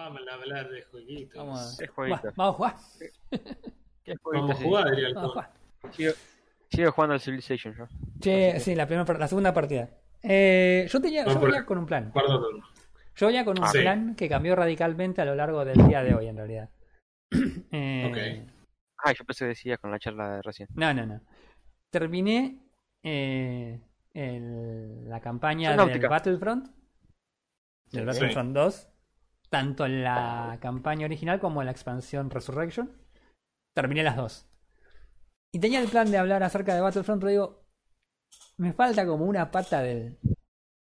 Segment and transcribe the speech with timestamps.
[0.00, 1.36] Vamos a hablar de jueguitos.
[1.36, 2.34] Vamos, ¿Qué a- jueguitos?
[2.36, 2.74] vamos a jugar.
[4.04, 5.50] ¿Qué Vamos a jugar, diría el Vamos a jugar.
[5.92, 6.12] Sigo,
[6.70, 7.86] sigo jugando al Civilization yo.
[8.20, 9.88] Che, sí, la, primera, la segunda partida.
[10.22, 12.12] Eh, yo tenía, No, yo venía con un plan.
[12.12, 12.40] Turno.
[13.16, 13.80] Yo venía con un Ah, sí.
[13.80, 16.70] plan que cambió radicalmente a lo largo del día de hoy, en realidad.
[17.72, 18.46] Eh,
[19.02, 20.68] Ah, yo pensé que decía con la charla de recién.
[20.74, 21.20] No, no, no.
[21.90, 22.58] Terminé
[23.02, 23.80] eh,
[24.12, 26.00] el- la campaña del.
[26.08, 26.66] Battlefront.
[27.92, 28.06] Del Sí.
[28.06, 28.88] Battlefront 2.
[29.50, 32.92] Tanto en la campaña original como en la expansión Resurrection.
[33.74, 34.46] Terminé las dos.
[35.52, 37.64] Y tenía el plan de hablar acerca de Battlefront, pero digo,
[38.58, 40.18] me falta como una pata del,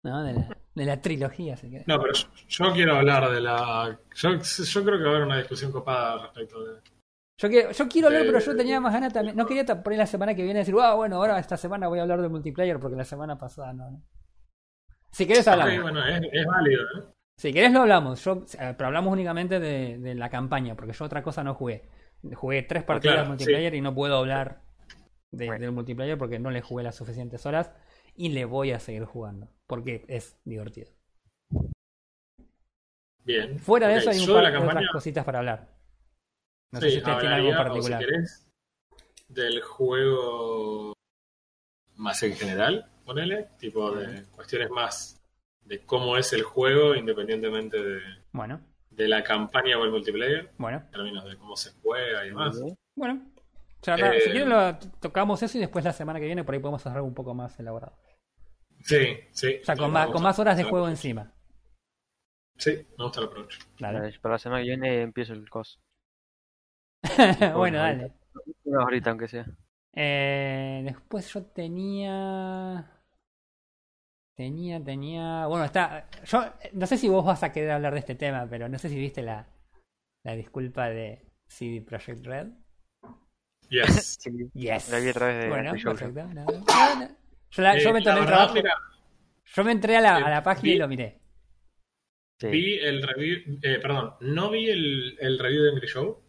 [0.03, 0.23] ¿no?
[0.23, 1.57] de, la, de la trilogía.
[1.57, 1.69] Si.
[1.69, 3.99] No, pero yo, yo quiero hablar de la.
[4.13, 6.79] Yo, yo creo que va a haber una discusión copada respecto de.
[7.37, 9.35] Yo quiero, yo quiero hablar, pero yo tenía más ganas también.
[9.35, 12.03] No quería poner la semana que viene decir, ah, bueno, ahora esta semana voy a
[12.03, 13.91] hablar de multiplayer porque la semana pasada no.
[13.91, 14.01] no.
[15.11, 15.75] Si querés hablamos.
[15.75, 17.14] Ok, bueno, es, es válido, ¿eh?
[17.37, 21.05] Si querés lo hablamos, yo, eh, pero hablamos únicamente de, de la campaña, porque yo
[21.05, 21.89] otra cosa no jugué.
[22.33, 24.61] Jugué tres partidas claro, multiplayer y no puedo hablar
[25.31, 25.61] de- Bueno.
[25.61, 27.71] del multiplayer porque no le jugué las suficientes horas
[28.15, 30.91] y le voy a seguir jugando, porque es divertido.
[33.23, 33.59] Bien.
[33.59, 35.67] Fuera de eso hay un yo par de campaña- otras cositas para hablar.
[36.71, 37.99] No sé si ustedes tienen algo o particular.
[38.01, 38.47] si querés,
[39.27, 40.93] del juego
[41.95, 45.21] más en general, ponele, tipo de cuestiones más
[45.65, 47.99] de cómo es el juego independientemente de,
[48.31, 52.29] Bueno, de la campaña o el multiplayer, bueno, en términos de cómo se juega y
[52.29, 52.59] demás.
[52.95, 53.21] bueno.
[53.81, 56.61] Charla- Eh, si quieren lo tocamos eso y después la semana que viene por ahí
[56.61, 57.95] podemos hacer algo un poco más elaborado.
[58.81, 59.59] Sí, sí.
[59.61, 61.31] O sea, con, más, con más horas de juego encima.
[62.57, 63.57] Sí, me gusta el approach.
[63.79, 64.17] Dale.
[64.19, 65.79] Para la semana que viene empiezo el cos.
[67.55, 68.13] bueno, dale.
[68.63, 69.45] Una horita aunque sea.
[69.93, 72.91] Eh, después yo tenía.
[74.35, 75.45] Tenía, tenía.
[75.47, 76.09] Bueno, está.
[76.25, 78.89] Yo no sé si vos vas a querer hablar de este tema, pero no sé
[78.89, 79.47] si viste la,
[80.23, 82.47] la disculpa de CD Projekt Red.
[83.69, 84.17] Yes.
[84.21, 84.89] Sí, Yes.
[84.89, 86.23] la vi a través de Bueno, perfecto.
[86.27, 87.07] no, no, no.
[87.51, 88.53] Yo, la- yo Eh, me la tomé el verdad, trabajo.
[88.55, 88.73] mira,
[89.45, 91.19] Yo me entré a la, eh, a la página y lo miré.
[92.39, 92.47] Sí.
[92.47, 96.21] Vi el review, eh, perdón, no vi el, el review de Angry Show,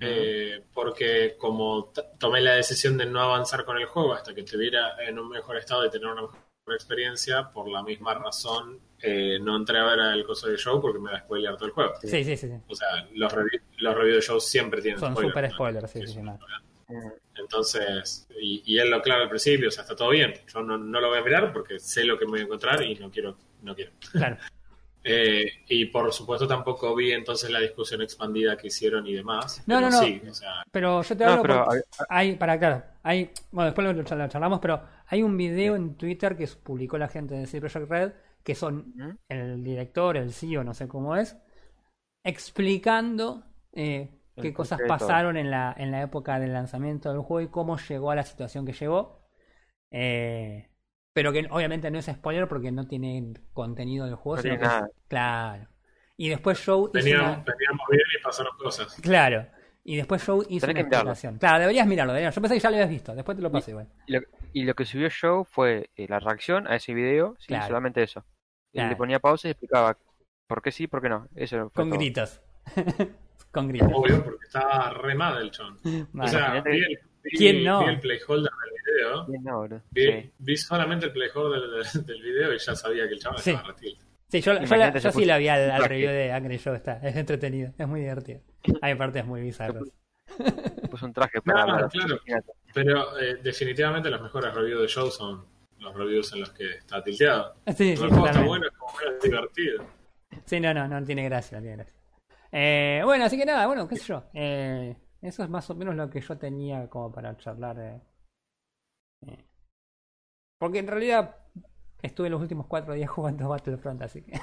[0.00, 4.96] eh, porque como tomé la decisión de no avanzar con el juego hasta que estuviera
[5.04, 6.38] en un mejor estado y tener una mejor
[6.72, 10.98] experiencia, por la misma razón eh, no entré a ver el coso de show porque
[10.98, 11.92] me va a spoilear todo el juego.
[12.00, 12.48] Sí, sí, sí.
[12.48, 12.52] sí.
[12.68, 13.32] O sea, los,
[13.78, 15.54] los reviews de show siempre tienen Son spoilers, super ¿no?
[15.54, 16.20] spoilers, sí, sí, Sí, sí.
[16.22, 16.38] no.
[17.36, 20.32] Entonces, y, y él lo aclara al principio, o sea, está todo bien.
[20.52, 22.82] Yo no, no lo voy a mirar porque sé lo que me voy a encontrar
[22.82, 23.92] y no quiero, no quiero.
[24.12, 24.36] Claro.
[25.04, 29.62] Eh, y por supuesto tampoco vi entonces la discusión expandida que hicieron y demás.
[29.66, 30.00] No, pero no, no.
[30.00, 31.66] Sí, o sea, Pero yo te No, hablo pero
[32.08, 35.96] hay, para claro, hay, bueno, después lo, lo charla- charlamos, pero hay un video en
[35.96, 38.12] Twitter que publicó la gente de CD Projekt Red,
[38.42, 39.16] que son ¿Mm?
[39.28, 41.36] el director, el CEO, no sé cómo es,
[42.24, 47.42] explicando eh, El qué cosas pasaron en la, en la época del lanzamiento del juego
[47.48, 49.22] y cómo llegó a la situación que llegó.
[49.92, 50.68] Eh,
[51.14, 54.36] pero que obviamente no es spoiler porque no tiene contenido del juego.
[54.36, 54.88] No sino es- nada.
[55.08, 55.68] claro.
[56.16, 58.94] Y después Show hizo veníamos, una- veníamos bien y pasaron cosas.
[59.00, 59.46] Claro.
[59.82, 61.38] Y después Show hizo Tenés una explicación.
[61.38, 62.12] Claro, deberías mirarlo.
[62.12, 62.34] deberías.
[62.34, 63.14] Yo pensé que ya lo habías visto.
[63.14, 63.88] Después te lo paso igual.
[64.06, 64.20] Y lo,
[64.52, 67.66] y lo que subió Show fue eh, la reacción a ese video, sí, Claro.
[67.66, 68.24] solamente eso.
[68.72, 68.90] Y Claro.
[68.90, 69.96] le ponía pausa y explicaba
[70.46, 71.28] por qué sí, por qué no.
[71.36, 71.98] Eso fue Con todo.
[71.98, 72.40] gritos.
[73.52, 73.90] Con gritos.
[73.92, 75.76] Obvio, porque estaba re mal el chon.
[76.12, 76.28] Vale.
[76.28, 76.64] O sea.
[77.24, 77.80] Vi ¿Quién no?
[77.80, 79.26] vi el playholder del video.
[79.26, 79.82] Sí, no, boludo.
[79.90, 80.32] Vi, Sí.
[80.38, 81.60] vi solamente el playholder
[81.92, 83.50] del, del video y ya sabía que el chaval Sí.
[83.50, 83.98] estaba retil.
[84.28, 86.74] Sí, yo, yo, la- yo sí la vi al, review de Angry Show.
[86.74, 87.72] Está, es entretenido.
[87.78, 88.40] Es muy divertido.
[88.82, 89.82] Hay partes muy bizarras.
[90.90, 92.20] Puso un traje para la- claro.
[92.72, 95.44] Pero eh, definitivamente los mejores reviews de show son
[95.78, 97.54] los reviews en los que está tilteado.
[97.68, 98.92] Sí, sí, el juego está bueno, es como
[99.22, 99.84] divertido.
[100.46, 101.94] Sí, no, no, no tiene gracia, no tiene gracia.
[102.50, 104.24] Eh, bueno, así que nada, bueno, qué sé yo.
[104.32, 104.96] Eh,
[105.26, 107.78] eso es más o menos lo que yo tenía como para charlar.
[107.78, 108.00] eh.
[109.26, 109.44] Eh.
[110.58, 111.36] Porque en realidad
[112.02, 114.38] estuve los últimos cuatro días jugando Battlefront, así que.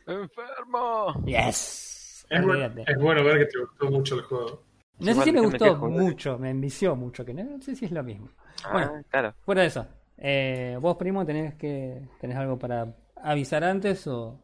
[0.06, 1.14] ¡Enfermo!
[1.26, 2.26] ¡Yes!
[2.30, 4.64] Es bueno, es bueno ver que te gustó mucho el juego.
[5.00, 7.92] No sé si me gustó mucho, me envició mucho, que no, no sé si es
[7.92, 8.30] lo mismo.
[8.72, 8.92] Bueno.
[8.96, 9.34] Ah, claro.
[9.42, 9.86] Fuera de eso,
[10.18, 14.40] eh, vos primo tenés que tenés algo para avisar antes o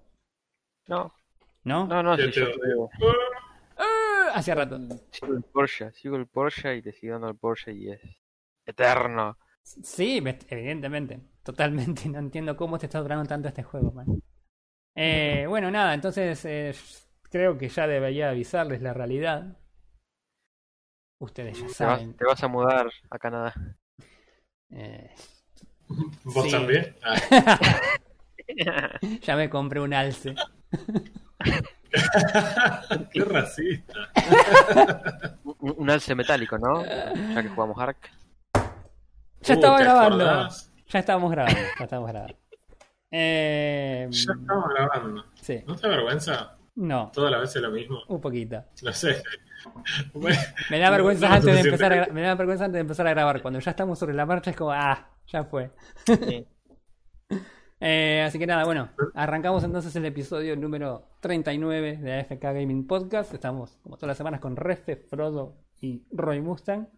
[0.88, 1.14] No,
[1.64, 1.88] no?
[1.88, 2.98] no, no, Yo si te- yo Ah,
[4.34, 4.80] Hace rato.
[5.12, 8.02] sigo el Porsche, sigo el Porsche y te sigo dando el Porsche y es
[8.66, 9.38] eterno.
[9.64, 12.04] Sí, me- evidentemente, totalmente.
[12.10, 14.22] No entiendo cómo te está durando tanto este juego, man.
[14.96, 16.74] Eh, bueno, nada, entonces eh,
[17.30, 19.58] creo que ya debería avisarles la realidad.
[21.20, 22.14] Ustedes ya Te vas, saben.
[22.14, 23.54] te vas a mudar a Canadá.
[24.72, 25.10] eh,
[26.24, 26.52] ¿Vos Sí.
[26.52, 26.96] también?
[28.66, 30.36] Ah, Ya me compré un alce.
[33.12, 33.94] Qué racista.
[35.44, 36.84] un, un alce metálico, ¿no?
[36.86, 37.98] Ya que jugamos Ark.
[39.42, 40.26] Ya estaba ¿te grabando.
[40.30, 40.72] acordás?
[40.88, 41.60] Ya estábamos grabando.
[41.78, 42.36] Ya estábamos grabando.
[43.12, 45.26] Eh, Ya estamos grabando.
[45.42, 45.64] sí.
[45.66, 46.56] ¿No te da vergüenza?
[46.76, 48.00] No, Todas las veces lo mismo.
[48.08, 48.64] un poquito.
[48.84, 49.22] No sé.
[50.70, 53.08] Me da vergüenza No, no, antes de empezar a, me da vergüenza antes de empezar
[53.08, 53.42] a grabar.
[53.42, 55.72] Cuando ya estamos sobre la marcha es como, ah, ya fue.
[56.06, 56.48] Sí.
[57.82, 63.34] Eh, así que nada, bueno, arrancamos entonces el episodio número 39 de AFK Gaming Podcast.
[63.34, 66.90] Estamos como todas las semanas con Refe, Frodo y Roy Mustang.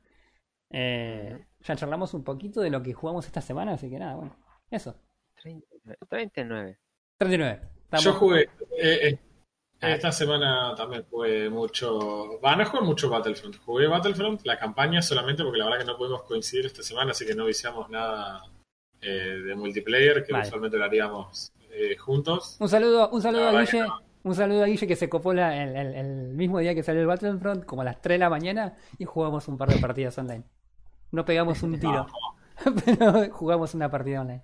[0.71, 4.35] Eh, ya charlamos un poquito de lo que jugamos esta semana, así que nada, bueno,
[4.71, 4.95] eso.
[5.41, 5.97] 39.
[6.09, 6.79] 39.
[7.17, 7.61] 39.
[7.83, 8.41] Estamos- Yo jugué.
[8.79, 9.19] eh, eh,
[9.81, 12.39] esta semana también jugué mucho.
[12.39, 13.57] Va, no jugué mucho Battlefront.
[13.65, 17.25] Jugué Battlefront, la campaña solamente porque la verdad que no pudimos coincidir esta semana, así
[17.25, 18.41] que no viciamos nada
[19.01, 20.47] eh, de multiplayer, que Vale.
[20.47, 22.57] usualmente lo haríamos eh, juntos.
[22.59, 23.79] Un saludo, un saludo a Guille.
[23.81, 23.99] no.
[24.23, 27.01] Un saludo a Guille que se copó la- el, el- el mismo día que salió
[27.01, 30.17] el Battlefront, como a las 3 de la mañana, y jugamos un par de partidas
[30.17, 30.43] online.
[31.11, 32.05] No pegamos un tiro,
[32.85, 34.43] pero jugamos una partida online.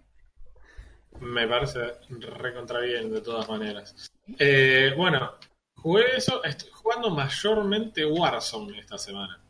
[1.20, 4.12] Me parece recontra bien de todas maneras.
[4.40, 5.32] Eh, bueno,
[5.76, 6.44] jugué eso.
[6.44, 9.42] Estoy jugando mayormente Warzone esta semana.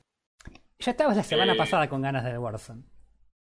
[0.79, 1.57] Ya estabas la semana Eh.
[1.57, 2.83] pasada con ganas de Warzone.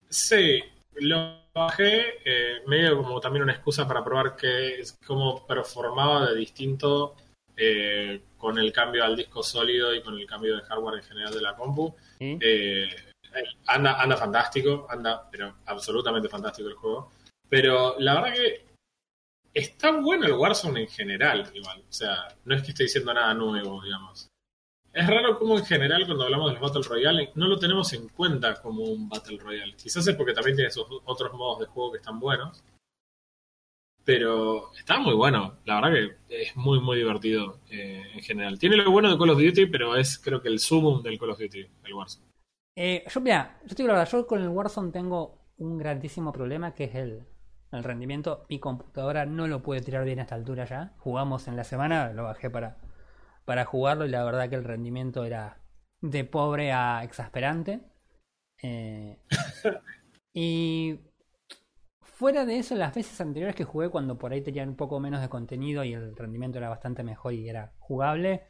[0.09, 0.63] Sí,
[0.95, 7.17] lo bajé, eh, medio como también una excusa para probar que, cómo performaba de distinto
[7.57, 11.35] eh, con el cambio al disco sólido y con el cambio de hardware en general
[11.35, 11.95] de la compu.
[12.19, 12.39] ¿sí?
[12.41, 12.89] Eh,
[13.67, 17.11] anda, anda fantástico, anda, pero absolutamente fantástico el juego.
[17.49, 18.67] Pero la verdad que
[19.55, 21.81] está bueno el Warzone en general, igual.
[21.89, 24.29] O sea, no es que esté diciendo nada nuevo, digamos.
[24.93, 28.09] Es raro como en general cuando hablamos de los Battle Royale no lo tenemos en
[28.09, 29.75] cuenta como un Battle Royale.
[29.77, 32.65] Quizás es porque también tiene sus otros modos de juego que están buenos.
[34.05, 35.59] Pero está muy bueno.
[35.67, 35.93] La verdad
[36.29, 38.59] que es muy, muy divertido eh, en general.
[38.59, 41.31] Tiene lo bueno de Call of Duty, pero es creo que el sumum del Call
[41.31, 42.27] of Duty, el Warzone.
[42.75, 46.33] Eh, yo, mira, yo te digo la verdad, yo con el Warzone tengo un grandísimo
[46.33, 47.27] problema que es el,
[47.71, 48.47] el rendimiento.
[48.49, 50.95] Mi computadora no lo puede tirar bien a esta altura ya.
[50.99, 52.79] Jugamos en la semana, lo bajé para,
[53.49, 55.59] para jugarlo y la verdad que el rendimiento era
[56.03, 57.81] de pobre a exasperante.
[58.63, 59.25] Eh,
[60.35, 61.01] y
[62.03, 65.23] fuera de eso, las veces anteriores que jugué, cuando por ahí tenían un poco menos
[65.23, 68.43] de contenido y el rendimiento era bastante mejor y era jugable,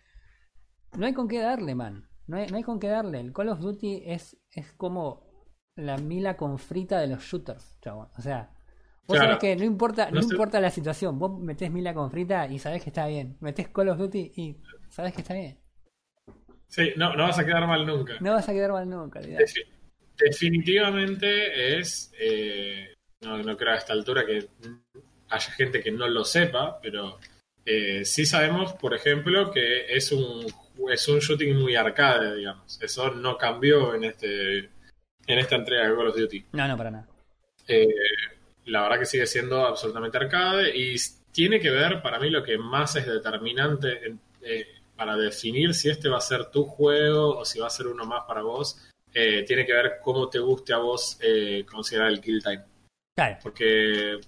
[0.97, 2.09] no hay con qué darle, man.
[2.27, 3.21] No hay, no hay con qué darle.
[3.21, 5.31] El Call of Duty es, es como
[5.77, 8.09] la mila con frita de los shooters, chabón.
[8.19, 8.53] O sea,
[9.09, 9.33] vos Claro.
[9.33, 12.83] sabés que no importa, no, importa la situación, vos metés mila con frita y sabés
[12.83, 13.37] que está bien.
[13.41, 14.57] Metés Call of Duty y
[14.91, 15.59] sabés que está bien.
[16.69, 18.15] Sí, no, no vas a quedar mal nunca.
[18.21, 19.45] No vas a quedar mal nunca, olvidate.
[19.45, 19.67] Defi-
[20.19, 24.47] definitivamente es, eh, no, no creo a esta altura que
[25.31, 27.19] haya gente que no lo sepa, pero
[27.65, 30.47] eh, sí sabemos, por ejemplo, que es un,
[30.91, 32.81] es un shooting muy arcade, digamos.
[32.83, 34.59] Eso no cambió en este
[35.27, 36.47] en esta entrega de Call of Duty.
[36.53, 37.09] No, no, para nada.
[37.67, 37.87] Eh,
[38.69, 40.97] la verdad que sigue siendo absolutamente arcade y
[41.33, 44.67] tiene que ver, para mí, lo que más es determinante en- eh,
[44.97, 48.05] para definir si este va a ser tu juego o si va a ser uno
[48.05, 48.79] más para vos,
[49.15, 52.65] eh, tiene que ver cómo te guste a vos eh, considerar el kill time.
[53.17, 54.21] Claro, Porque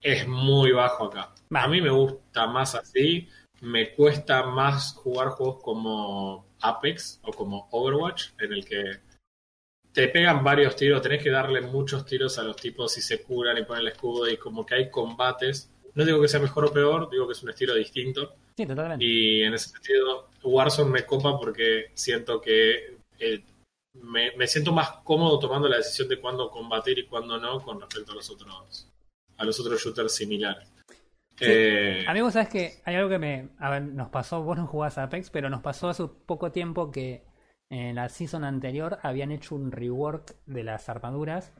[0.00, 1.34] es muy bajo acá.
[1.50, 1.66] Vale.
[1.66, 3.28] A mí me gusta más así,
[3.60, 8.82] me cuesta más jugar juegos como Apex o como Overwatch, en el que
[9.92, 13.58] te pegan varios tiros, tenés que darle muchos tiros a los tipos y se curan
[13.58, 15.70] y ponen el escudo y como que hay combates.
[15.94, 18.34] No digo que sea mejor o peor, digo que es un estilo distinto.
[18.56, 19.04] sí, totalmente.
[19.04, 23.44] Y en ese sentido, Warzone me copa porque siento que eh,
[23.94, 27.80] me, me siento más cómodo tomando la decisión de cuándo combatir y cuándo no con
[27.80, 28.88] respecto a los otros
[29.36, 30.68] a los otros shooters similares.
[31.36, 31.44] Sí.
[31.48, 33.48] Eh, sabés que hay algo que me...
[33.58, 36.90] A ver, nos pasó, vos no jugás a Apex, pero nos pasó hace poco tiempo
[36.90, 37.22] que
[37.72, 41.52] en la season anterior habían hecho un rework de las armaduras.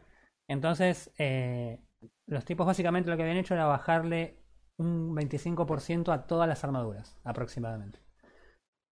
[0.48, 1.80] Entonces, eh,
[2.26, 4.38] los tipos básicamente lo que habían hecho era bajarle
[4.76, 8.00] un 25% a todas las armaduras, aproximadamente.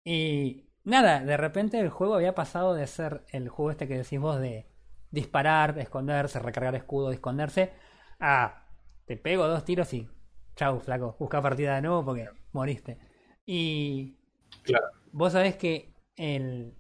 [0.05, 4.21] Y nada, de repente el juego había pasado de ser el juego este que decís
[4.21, 4.67] vos de
[5.11, 7.73] disparar, esconderse, recargar escudo, esconderse,
[8.21, 8.67] a
[9.07, 10.09] te pego dos tiros y
[10.55, 12.99] chau, flaco, busca partida de nuevo porque moriste.
[13.47, 14.19] Y
[14.63, 14.87] Claro.
[15.13, 16.76] vos sabés que el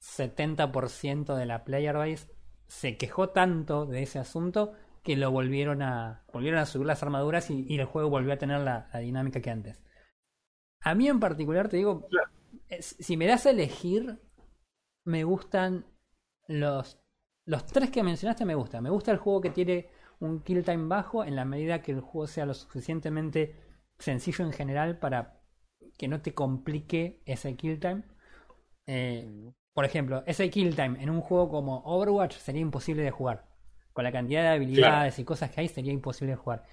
[0.00, 2.28] 70% de la player base
[2.66, 7.50] se quejó tanto de ese asunto que lo volvieron a volvieron a subir las armaduras
[7.50, 9.82] y, y el juego volvió a tener la, la dinámica que antes.
[10.82, 12.08] A mí en particular te digo,
[12.80, 14.20] si me das a elegir,
[15.04, 15.86] me gustan
[16.48, 17.00] los
[17.46, 18.82] los tres que mencionaste me gustan.
[18.82, 19.88] Me gusta el juego que tiene
[20.20, 23.56] un kill time bajo en la medida que el juego sea lo suficientemente
[23.98, 25.40] sencillo en general para
[25.98, 28.04] que no te complique ese kill time.
[28.86, 33.46] Eh, por ejemplo, ese kill time en un juego como Overwatch sería imposible de jugar.
[33.92, 36.64] Con la cantidad de habilidades y cosas que hay sería imposible de jugar.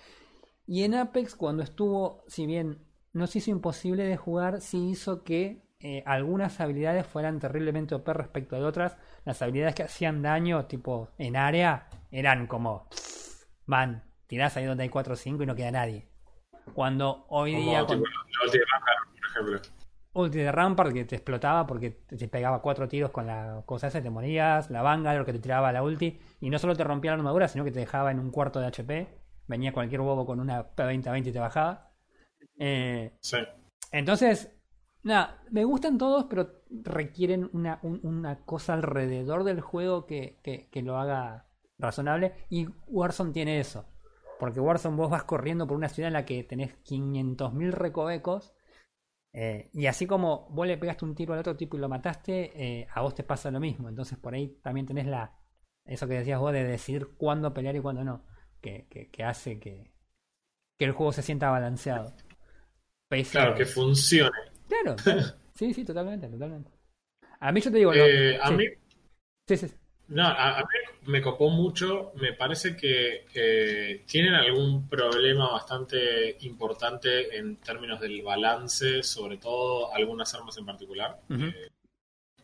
[0.65, 5.23] Y en Apex cuando estuvo, si bien no se hizo imposible de jugar, sí hizo
[5.23, 8.97] que eh, algunas habilidades fueran terriblemente OP respecto de otras.
[9.25, 12.87] Las habilidades que hacían daño, tipo en área, eran como,
[13.65, 16.07] van, tirás ahí donde hay 4 o 5 y no queda nadie.
[16.73, 17.85] Cuando hoy Como día...
[17.85, 19.76] tipo, la por ejemplo.
[20.17, 24.01] Ulti de Rampart que te explotaba porque te pegaba cuatro tiros con la cosa esa
[24.01, 24.69] te morías.
[24.69, 26.19] La Vanguard que te tiraba la ulti.
[26.39, 28.67] Y no solo te rompía la armadura, sino que te dejaba en un cuarto de
[28.67, 29.07] HP.
[29.47, 31.91] Venía cualquier bobo con una P20-20 y te bajaba.
[32.59, 33.37] Eh, Sí.
[33.91, 34.51] entonces,
[35.03, 36.49] nada, me gustan todos, pero
[36.83, 41.47] requieren una, un- una cosa alrededor del juego que, que- que lo haga
[41.77, 42.33] razonable.
[42.49, 43.85] Y Warzone tiene eso.
[44.39, 48.53] Porque Warzone vos vas corriendo por una ciudad en la que tenés 500.000 recovecos.
[49.33, 52.51] Eh, y así como vos le pegaste un tiro al otro tipo y lo mataste,
[52.81, 53.89] eh, a vos te pasa lo mismo.
[53.89, 55.35] Entonces por ahí también tenés la
[55.85, 58.25] eso que decías vos de decidir cuándo pelear y cuándo no.
[58.61, 59.91] Que, que, que hace que,
[60.77, 62.13] que el juego se sienta balanceado.
[63.09, 64.31] Pese Claro, que funcione.
[64.67, 65.29] Claro, claro.
[65.55, 66.71] Sí, sí, totalmente, totalmente.
[67.39, 68.57] A mí yo te digo, no, Eh, a sí.
[68.57, 68.65] mí,
[69.47, 69.67] sí, sí.
[70.09, 70.67] No, a, a mí
[71.07, 72.11] me copó mucho.
[72.15, 79.93] Me parece que eh, tienen algún problema bastante importante en términos del balance, sobre todo
[79.93, 81.19] algunas armas en particular.
[81.29, 81.69] Eh,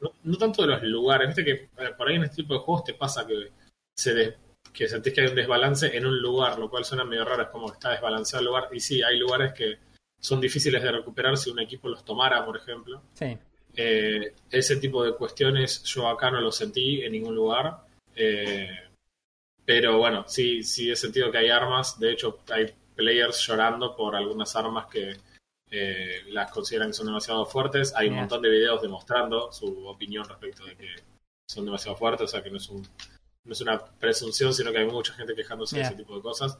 [0.01, 1.51] no, no tanto de los lugares, viste que
[1.83, 3.49] eh, por ahí en este tipo de juegos te pasa que
[3.95, 4.35] se des-
[4.73, 7.49] que sentís que hay un desbalance en un lugar, lo cual suena medio raro, es
[7.49, 8.69] como que está desbalanceado el lugar.
[8.71, 9.77] Y sí, hay lugares que
[10.19, 13.03] son difíciles de recuperar si un equipo los tomara, por ejemplo.
[13.13, 13.37] Sí.
[13.75, 17.79] Eh, ese tipo de cuestiones yo acá no lo sentí en ningún lugar.
[18.15, 18.69] Eh,
[19.65, 21.99] pero bueno, sí, sí he sentido que hay armas.
[21.99, 25.17] De hecho, hay players llorando por algunas armas que
[25.71, 27.93] eh, las consideran que son demasiado fuertes.
[27.95, 30.95] Hay un montón de videos demostrando su opinión respecto de que
[31.47, 32.81] son demasiado fuertes, o sea que no es, un,
[33.43, 36.59] no es una presunción, sino que hay mucha gente quejándose de ese tipo de cosas.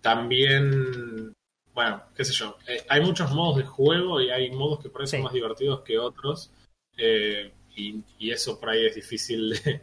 [0.00, 1.34] También
[1.74, 5.00] bueno, qué sé yo, eh, hay muchos modos de juego y hay modos que por
[5.00, 5.24] ahí son Sí.
[5.24, 6.50] más divertidos que otros
[6.96, 9.80] eh, y, y eso por ahí es difícil de,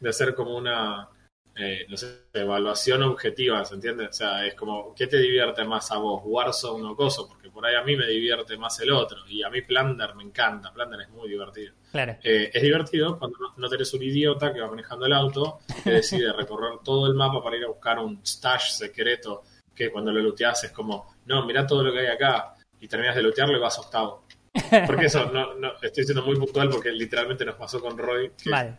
[0.00, 1.08] de hacer como una,
[1.56, 4.06] eh, no sé, evaluación objetiva, ¿se entiende?
[4.06, 7.26] O sea, es como, ¿qué te divierte más a vos, Warzone o Coso?
[7.28, 10.22] Porque por ahí a mí me divierte más el otro y a mí Plunder me
[10.22, 11.74] encanta, Plunder es muy divertido.
[11.90, 12.16] Claro.
[12.22, 15.90] Eh, es divertido cuando no, no tenés un idiota que va manejando el auto que
[15.90, 19.42] decide recorrer todo el mapa para ir a buscar un stash secreto
[19.74, 23.14] que cuando lo looteas es como, no, mirá todo lo que hay acá y terminas
[23.16, 24.24] de lootearlo y vas octavo.
[24.86, 28.50] Porque eso, no, no, estoy siendo muy puntual porque literalmente nos pasó con Roy, que
[28.50, 28.76] Vale.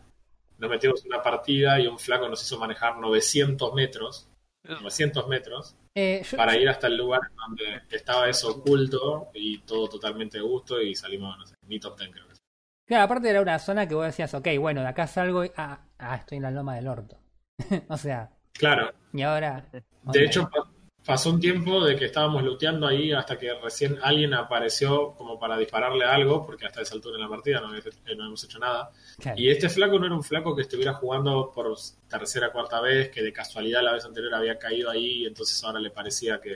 [0.60, 4.28] nos metimos en una partida y un flaco nos hizo manejar 900 metros,
[4.68, 9.88] 900 metros, Eh, yo- para ir hasta el lugar donde estaba eso oculto y todo
[9.90, 12.34] totalmente de gusto y salimos, no sé, ni top 10 creo que
[12.86, 15.52] Claro, aparte era una zona que vos decías, ok, bueno, de acá salgo y.
[15.56, 17.18] Ah, ah, estoy en la loma del orto.
[17.90, 19.66] o sea, Claro, y ahora.
[19.72, 20.16] De ok.
[20.18, 20.50] hecho,
[21.06, 25.58] pasó un tiempo de que estábamos looteando ahí hasta que recién alguien apareció como para
[25.58, 28.60] dispararle algo, porque hasta esa altura en la partida no, había- eh, no hemos hecho
[28.60, 28.90] nada.
[29.20, 29.40] Claro.
[29.40, 31.76] Y este flaco no era un flaco que estuviera jugando por
[32.08, 35.80] tercera cuarta vez, que de casualidad la vez anterior había caído ahí, y entonces ahora
[35.80, 36.56] le parecía que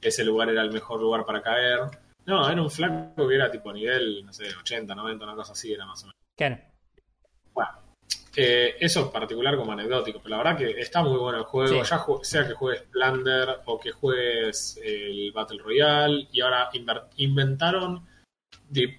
[0.00, 1.80] ese lugar era el mejor lugar para caer.
[2.26, 5.72] No, era un flaco que era tipo nivel, no sé, 80, 90, una cosa así,
[5.72, 6.16] era más o menos.
[6.36, 6.58] Claro.
[8.36, 11.84] Eh, eso en particular como anecdótico, pero la verdad que está muy bueno el juego,
[11.84, 11.90] Sí.
[11.90, 16.70] ya sea que juegues Plunder o que juegues el Battle Royale, y ahora
[17.16, 18.06] inventaron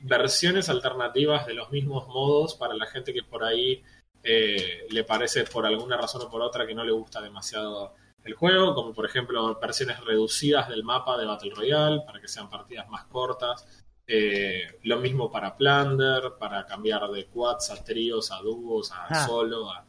[0.01, 3.81] versiones alternativas de los mismos modos para la gente que por ahí
[4.23, 7.93] eh, le parece por alguna razón o por otra que no le gusta demasiado
[8.25, 12.49] el juego, como por ejemplo versiones reducidas del mapa de Battle Royale para que sean
[12.49, 13.65] partidas más cortas.
[14.11, 19.27] Eh, lo mismo para Plunder, para cambiar de quads a tríos, a dúos, a Ah.
[19.27, 19.69] solo.
[19.71, 19.85] a-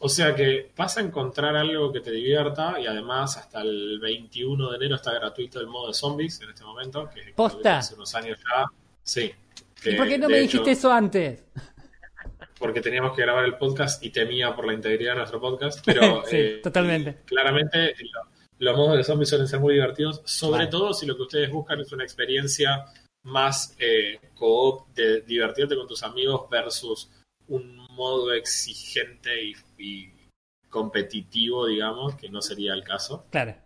[0.00, 4.70] O sea que vas a encontrar algo que te divierta y además hasta el 21
[4.70, 7.78] de enero está gratuito el modo de zombies en este momento, que ¿Posta?
[7.78, 8.66] hace unos años ya.
[9.02, 9.32] Sí.
[9.86, 11.42] ¿Y por qué no me hecho, dijiste eso antes?
[12.58, 16.22] Porque teníamos que grabar el podcast y temía por la integridad de nuestro podcast, pero
[16.26, 17.22] Sí, eh, totalmente.
[17.24, 20.70] claramente lo- los modos de zombies suelen ser muy divertidos, sobre Vale.
[20.70, 22.86] todo si lo que ustedes buscan es una experiencia
[23.24, 27.10] más eh, co-op de divertirte con tus amigos versus
[27.48, 30.12] un modo exigente y, y
[30.68, 33.26] competitivo, digamos, que no sería el caso.
[33.30, 33.56] Claro.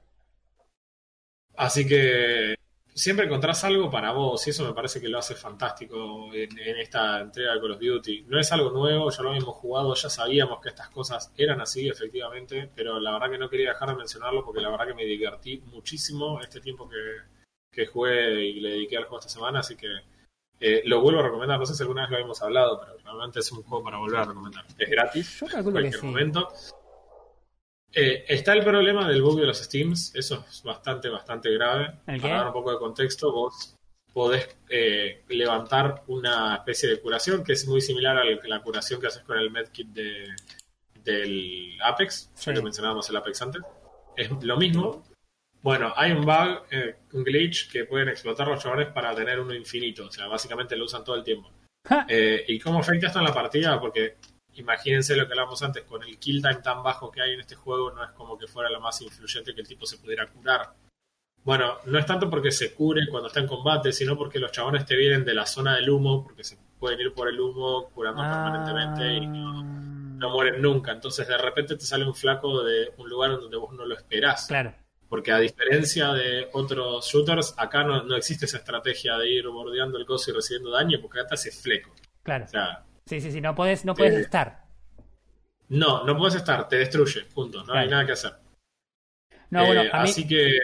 [1.56, 2.54] Así que
[2.94, 6.76] siempre encontrás algo para vos y eso me parece que lo hace fantástico en, en
[6.78, 8.24] esta entrega de Call of Duty.
[8.28, 11.88] No es algo nuevo, ya lo habíamos jugado, ya sabíamos que estas cosas eran así
[11.88, 15.04] efectivamente, pero la verdad que no quería dejar de mencionarlo porque la verdad que me
[15.04, 16.96] divertí muchísimo este tiempo que,
[17.70, 19.88] que jugué y le dediqué al juego esta semana, así que
[20.64, 21.58] eh, lo vuelvo a recomendar.
[21.58, 24.20] No sé si alguna vez lo habíamos hablado, pero realmente es un juego para volver
[24.20, 24.64] a recomendar.
[24.78, 26.06] Es gratis en cualquier sí.
[26.06, 26.48] momento.
[27.94, 31.98] Eh, está el problema del bug de los Steams, eso es bastante, bastante grave.
[32.06, 33.76] Para dar un poco de contexto, vos
[34.12, 39.08] podés eh, levantar una especie de curación que es muy similar a la curación que
[39.08, 40.26] haces con el medkit de,
[41.02, 43.62] del Apex, ya que mencionábamos el Apex antes.
[44.16, 45.04] Es lo mismo.
[45.60, 49.54] Bueno, hay un bug, eh, un glitch que pueden explotar los chavales para tener uno
[49.54, 50.06] infinito.
[50.06, 51.50] O sea, básicamente lo usan todo el tiempo.
[52.48, 53.78] ¿Y cómo afecta esto en la partida?
[53.78, 54.16] Porque
[54.54, 57.54] imagínense lo que hablábamos antes, con el kill time tan bajo que hay en este
[57.54, 60.74] juego, no es como que fuera lo más influyente que el tipo se pudiera curar.
[61.44, 64.86] Bueno, no es tanto porque se cure cuando está en combate, sino porque los chabones
[64.86, 68.22] te vienen de la zona del humo, porque se pueden ir por el humo curando
[68.22, 70.92] permanentemente y no, no mueren nunca.
[70.92, 74.46] Entonces de repente te sale un flaco de un lugar donde vos no lo esperás.
[74.46, 74.72] Claro.
[75.08, 79.98] Porque a diferencia de otros shooters, acá no, no existe esa estrategia de ir bordeando
[79.98, 81.92] el coso y recibiendo daño, porque acá te hace fleco.
[82.22, 82.44] Claro.
[82.44, 84.64] O sea, Sí, sí, sí, no puedes, no puedes Eh, estar.
[85.70, 87.64] no, no puedes estar, te destruye, punto.
[87.64, 88.34] No hay nada que hacer.
[89.50, 90.58] No, bueno, Eh, a mí, Así que,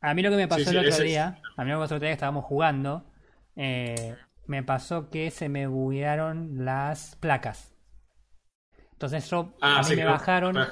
[0.00, 1.76] a mí lo que me pasó sí, el sí, otro es- día, a mí lo
[1.76, 3.06] que me pasó el otro día que estábamos jugando,
[3.56, 7.74] eh, me pasó que se me buguearon las placas.
[8.92, 10.70] Entonces yo, ah, a mí sí, me no bajaron,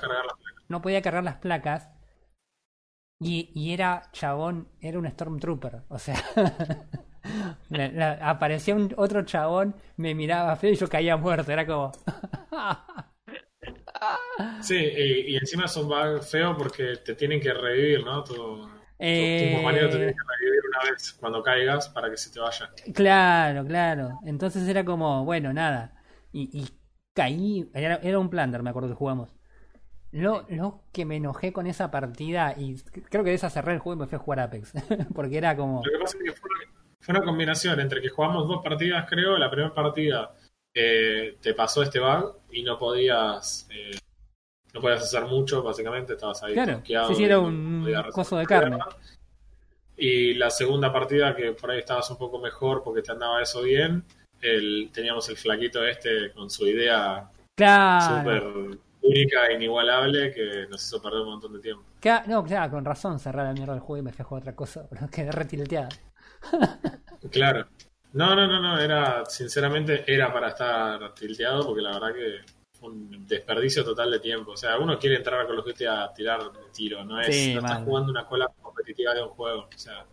[0.69, 1.91] no podía cargar las placas
[3.19, 6.17] y, y era chabón, era un Stormtrooper, o sea,
[7.71, 11.93] la- la- aparecía un otro chabón, me miraba feo y yo caía muerto, era como...
[14.59, 18.23] Sí, y, y encima es un bug feo porque te tienen que revivir, ¿no?
[18.25, 18.35] Tu,
[18.99, 22.71] Eh, te tienen que revivir una vez cuando caigas para que se te vaya.
[22.95, 24.21] Claro, claro.
[24.25, 25.95] Entonces era como, bueno, nada.
[26.33, 26.69] Y, y
[27.15, 29.35] caí, era, era un planter, me acuerdo que jugamos.
[30.13, 32.77] Lo, lo que me enojé con esa partida, y
[33.11, 34.73] creo que de esa cerré el juego y me fui a jugar Apex.
[35.15, 36.51] Porque era como, Lo que pasa es que fue
[37.01, 39.39] fue una combinación entre que jugamos dos partidas, creo.
[39.39, 40.35] La primera partida
[40.75, 43.99] eh, te pasó este bug y no podías eh,
[44.73, 46.13] no podías hacer mucho, básicamente.
[46.13, 48.79] Estabas ahí Claro, bloqueado sí, era un coso de carne.
[49.97, 53.63] Y la segunda partida, que por ahí estabas un poco mejor porque te andaba eso
[53.63, 54.05] bien,
[54.41, 58.19] el, teníamos el flaquito este con su idea claro.
[58.19, 61.85] súper única e inigualable que nos hizo perder un montón de tiempo.
[62.27, 64.55] No, claro, con razón cerré la mierda del juego y me fui a jugar otra
[64.55, 64.87] cosa.
[64.89, 65.89] Pero quedé retilteada.
[67.31, 67.67] Claro.
[68.13, 72.41] No, no, no, no, era, sinceramente, era para estar tilteado porque la verdad que
[72.83, 74.53] un desperdicio total de tiempo.
[74.53, 76.41] O sea, uno quiere entrar a Call of Duty a tirar
[76.73, 79.69] tiro, no es, Sí, no estás jugando una cola competitiva de un juego.
[79.73, 80.07] O sea,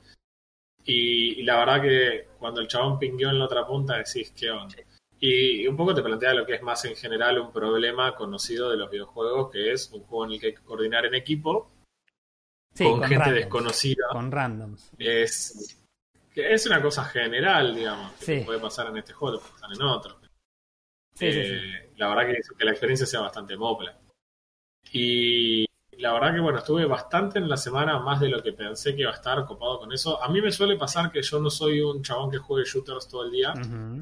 [0.84, 4.52] y, y la verdad que cuando el chabón pingueó en la otra punta decís, ¿qué
[4.52, 4.76] onda?
[5.20, 8.70] Y, y un poco te plantea lo que es más en general un problema conocido
[8.70, 11.72] de los videojuegos, que es un juego en el que hay que coordinar en equipo
[12.76, 14.92] Sí, con, gente randoms, desconocida Con randoms.
[15.00, 15.80] es
[16.38, 18.46] que es una cosa general, digamos, que Sí.
[18.46, 20.20] puede pasar en este juego, puede pasar en otro.
[21.16, 21.94] Sí, Eh, sí.
[21.98, 23.98] La verdad que que la experiencia sea bastante mopla.
[24.92, 25.66] Y
[25.98, 29.02] la verdad que, bueno, estuve bastante en la semana, más de lo que pensé que
[29.02, 30.22] iba a estar copado con eso.
[30.24, 33.24] A mí me suele pasar que yo no soy un chabón que juegue shooters todo
[33.26, 33.54] el día,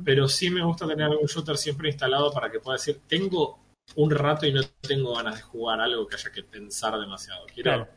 [0.04, 3.60] pero sí me gusta tener algún shooter siempre instalado para que pueda decir, tengo
[3.96, 7.46] un rato y no tengo ganas de jugar algo que haya que pensar demasiado.
[7.46, 7.64] Quiero...
[7.64, 7.88] Claro.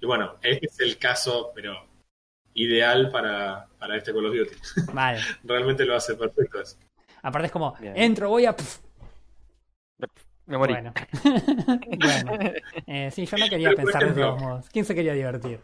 [0.00, 1.93] Y bueno, este es el caso, pero
[2.54, 4.56] ideal para, para este Call of Duty.
[4.92, 5.20] Vale.
[5.42, 6.76] Realmente lo hace perfecto eso.
[7.22, 7.96] Aparte es como, Bien.
[7.96, 8.54] entro, voy a...
[10.46, 10.74] Me morí.
[10.74, 10.92] Bueno.
[11.98, 12.52] bueno.
[12.86, 14.68] Eh, sí, yo no quería Pero, pensar de ejemplo- todos modos.
[14.70, 15.60] ¿Quién se quería divertir?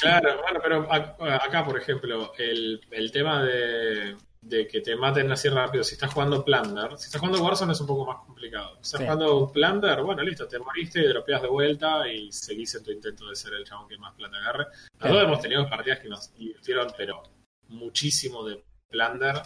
[0.00, 0.92] Claro, bueno, pero
[1.34, 6.12] acá, por ejemplo, el, el tema de, de que te maten así rápido, si estás
[6.14, 8.74] jugando Plunder, si estás jugando Warzone es un poco más complicado.
[8.76, 9.04] Si estás Sí.
[9.04, 13.28] jugando Plunder, bueno, listo, te moriste y dropeas de vuelta y seguís en tu intento
[13.28, 14.64] de ser el chabón que más plata agarre.
[14.66, 15.20] Nosotros Claro.
[15.22, 17.22] hemos tenido partidas que nos divirtieron, pero
[17.68, 19.36] muchísimo de Plunder,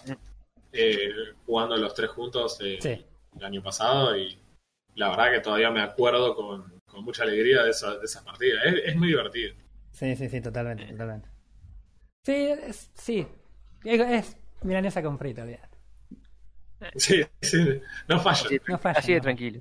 [0.73, 1.11] eh,
[1.47, 3.05] jugando los tres juntos eh, Sí.
[3.39, 4.39] el año pasado y
[4.95, 8.65] la verdad que todavía me acuerdo con, con mucha alegría de, esa- de esas partidas.
[8.67, 9.55] Es, es muy divertido.
[9.91, 11.29] Sí, sí, sí, totalmente, totalmente.
[12.25, 13.27] Sí, es, sí.
[13.85, 15.79] Es, es milanesa con frito, olvídate.
[16.97, 18.49] Sí, sí, no falla.
[18.49, 19.23] Así, No falla, así de no.
[19.23, 19.61] tranquilo.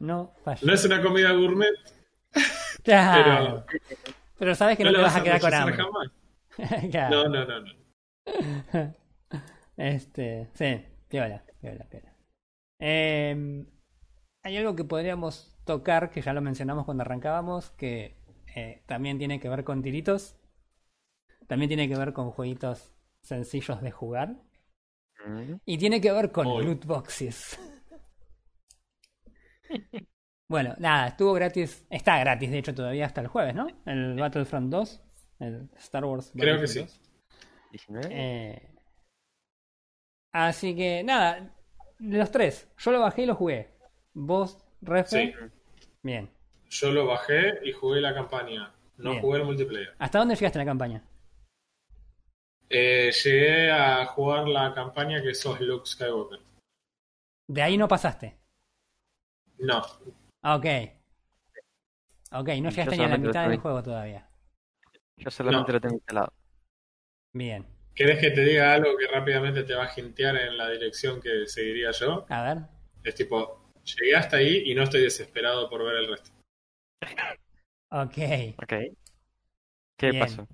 [0.00, 0.60] No falla.
[0.62, 1.74] No es una comida gourmet,
[2.82, 3.64] Claro.
[3.66, 3.66] pero
[4.38, 5.76] Pero, sabes que no, no te vas a quedar con hambre.
[5.76, 6.08] jamás.
[6.90, 7.24] Claro.
[7.24, 7.72] No, no, no, no.
[9.76, 12.14] Este, sí, piola, piola, piola.
[12.80, 13.66] Eh,
[14.42, 18.16] hay algo que podríamos tocar, que ya lo mencionamos cuando arrancábamos, que
[18.54, 20.36] eh, también tiene que ver con tiritos.
[21.46, 24.36] también tiene que ver con jueguitos sencillos de jugar.
[25.24, 25.54] Mm.
[25.64, 27.58] Y tiene que ver con loot boxes.
[30.48, 31.86] bueno, nada, estuvo gratis.
[31.88, 33.66] Está gratis, de hecho, todavía hasta el jueves, ¿no?
[33.86, 35.02] El Battlefront 2.
[35.40, 36.32] El Star Wars.
[36.36, 36.80] Creo que sí.
[36.80, 37.00] 2.
[37.72, 38.08] 19.
[38.10, 38.68] Eh,
[40.32, 41.54] así que, nada,
[41.98, 42.68] los tres.
[42.78, 43.70] Yo lo bajé y lo jugué.
[44.12, 45.26] Vos, Refe.
[45.26, 45.34] Sí.
[46.02, 46.30] Bien.
[46.68, 48.74] Yo lo bajé y jugué la campaña.
[48.96, 49.22] No Bien.
[49.22, 49.94] jugué el multiplayer.
[49.98, 51.04] ¿Hasta dónde llegaste en la campaña?
[52.74, 56.40] Eh, llegué a jugar la campaña que sos Luke Skywalker.
[57.48, 58.38] De ahí no pasaste.
[59.58, 59.82] No,
[60.42, 60.66] Ah, Ok.
[62.34, 64.26] Ok, no llegaste ni a la mitad del juego todavía.
[65.18, 65.74] Yo solamente no.
[65.74, 66.32] lo tengo instalado.
[67.34, 67.66] Bien.
[67.94, 71.46] ¿querés que te diga algo que rápidamente te va a hintear en la dirección que
[71.46, 72.24] seguiría yo?
[72.30, 72.58] A ver.
[73.04, 76.30] Es tipo, llegué hasta ahí y no estoy desesperado por ver el resto.
[77.90, 78.16] Ok.
[78.62, 78.72] Ok.
[79.98, 80.20] ¿Qué Bien.
[80.20, 80.48] pasó?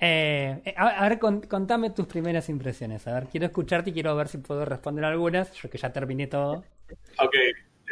[0.00, 3.06] Eh, eh, a, a ver, con- contame tus primeras impresiones.
[3.06, 5.52] A ver, quiero escucharte y quiero ver si puedo responder algunas.
[5.54, 6.64] Yo que ya terminé todo.
[7.18, 7.34] Ok,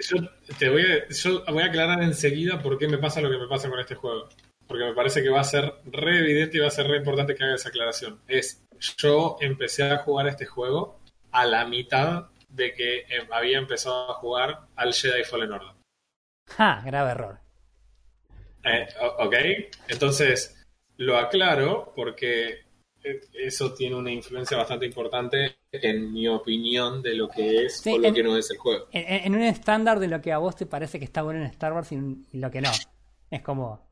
[0.09, 0.16] yo
[0.59, 3.49] te voy a, yo voy a aclarar enseguida por qué me pasa lo que me
[3.49, 4.29] pasa con este juego.
[4.66, 7.35] Porque me parece que va a ser re evidente y va a ser re importante
[7.35, 8.21] que haga esa aclaración.
[8.27, 8.64] Es,
[8.99, 10.99] yo empecé a jugar este juego
[11.33, 15.73] a la mitad de que eh, había empezado a jugar al Jedi Fallen Order.
[16.49, 16.83] ¡Ja!
[16.85, 17.38] Grave error.
[18.64, 18.88] Eh,
[19.19, 19.35] ok,
[19.88, 20.56] entonces
[20.98, 22.66] lo aclaro porque
[23.32, 27.98] eso tiene una influencia bastante importante en mi opinión de lo que es Sí, o
[27.98, 28.88] lo en- que no es el juego.
[28.92, 31.72] En, un estándar de lo que a vos te parece que está bueno en Star
[31.72, 32.70] Wars y, lo que no.
[33.30, 33.87] Es como.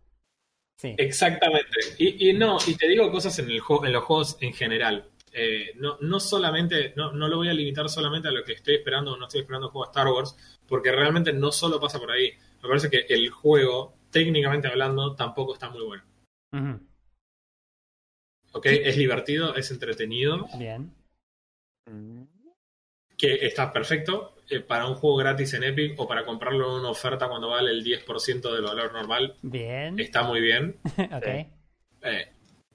[0.76, 0.94] Sí.
[0.98, 1.68] Exactamente.
[1.98, 5.08] Y, y no, y te digo cosas en, el juego, en los juegos en general.
[5.32, 8.76] Eh, no, no solamente, no, no lo voy a limitar solamente a lo que estoy
[8.76, 10.36] esperando o no estoy esperando un juego de Star Wars,
[10.66, 12.32] porque realmente no solo pasa por ahí.
[12.62, 16.04] Me parece que el juego, técnicamente hablando, tampoco está muy bueno.
[18.54, 18.66] ¿Ok?
[18.66, 20.92] Es divertido, es entretenido, Bien.
[21.90, 22.22] Mm.
[23.18, 26.90] que está perfecto eh, para un juego gratis en Epic o para comprarlo en una
[26.90, 29.36] oferta cuando vale el 10% del valor normal.
[29.42, 29.98] Bien.
[29.98, 30.76] Está muy bien.
[31.12, 31.26] ok.
[31.26, 32.28] Eh,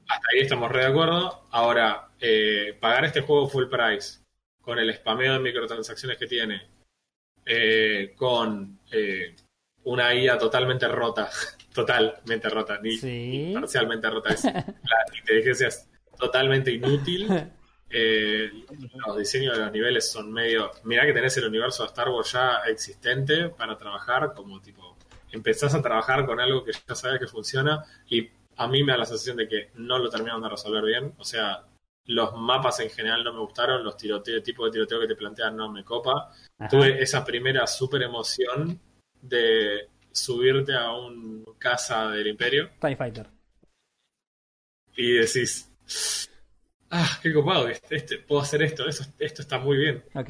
[0.08, 1.48] hasta ahí estamos re de acuerdo.
[1.52, 4.20] Ahora, eh, pagar este juego full price,
[4.62, 6.62] con el spameo de microtransacciones que tiene,
[7.46, 9.36] eh, con eh,
[9.84, 11.30] una IA totalmente rota,
[11.74, 13.52] totalmente rota, ni, Sí.
[13.54, 15.88] parcialmente rota, es, la inteligencia es
[16.18, 17.28] totalmente inútil.
[17.92, 18.52] Eh,
[19.08, 20.70] los diseños de los niveles son medio.
[20.84, 24.96] Mirá que tenés el universo de Star Wars ya existente para trabajar, como tipo.
[25.32, 29.00] Empezás a trabajar con algo que ya sabes que funciona y a mí me da
[29.00, 31.16] la sensación de que no lo terminaron de resolver bien.
[31.18, 31.64] O sea,
[32.06, 35.16] los mapas en general no me gustaron, los tiroteos, el tipo de tiroteo que te
[35.16, 36.32] plantean no me copa.
[36.60, 36.70] Ajá.
[36.70, 38.80] Tuve esa primera super emoción
[39.22, 43.28] de subirte a un casa del Imperio TIE Fighter.
[44.96, 45.72] y decís,
[46.90, 50.04] ah, qué copado, este, este, puedo hacer esto, esto está muy bien.
[50.14, 50.30] Ok.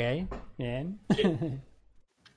[0.58, 1.00] Bien.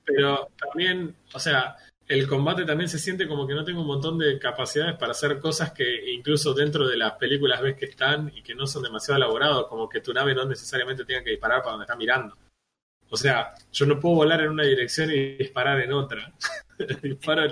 [0.05, 4.17] Pero también, o sea, el combate también se siente como que no tengo un montón
[4.17, 8.41] de capacidades para hacer cosas que incluso dentro de las películas ves que están y
[8.41, 11.71] que no son demasiado elaborados, como que tu nave no necesariamente tenga que disparar para
[11.71, 12.35] donde está mirando.
[13.09, 16.33] O sea, yo no puedo volar en una dirección y disparar en otra.
[17.03, 17.43] Disparo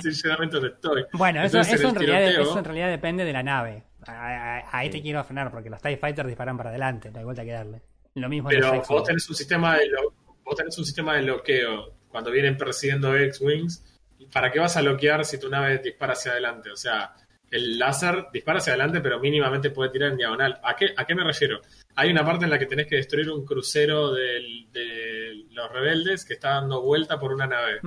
[0.00, 1.04] sinceramente donde estoy.
[1.12, 3.82] Bueno, eso, Entonces, eso, en realidad, tiroteo- eso en realidad depende de la nave.
[4.06, 7.52] Ahí te quiero frenar porque los TIE Fighters disparan para adelante, no hay vuelta que
[7.52, 7.82] darle.
[8.14, 11.22] Lo mismo Pero los vos tenés un sistema de lo- vos tenés un sistema de
[11.22, 13.84] bloqueo cuando vienen persiguiendo X-Wings.
[14.32, 16.70] ¿Para qué vas a bloquear si tu nave dispara hacia adelante?
[16.70, 17.14] O sea,
[17.50, 20.60] el láser dispara hacia adelante, pero mínimamente puede tirar en diagonal.
[20.62, 21.60] ¿A qué, a qué me refiero?
[21.94, 26.24] Hay una parte en la que tenés que destruir un crucero del- de los rebeldes
[26.24, 27.80] que está dando vuelta por una nave.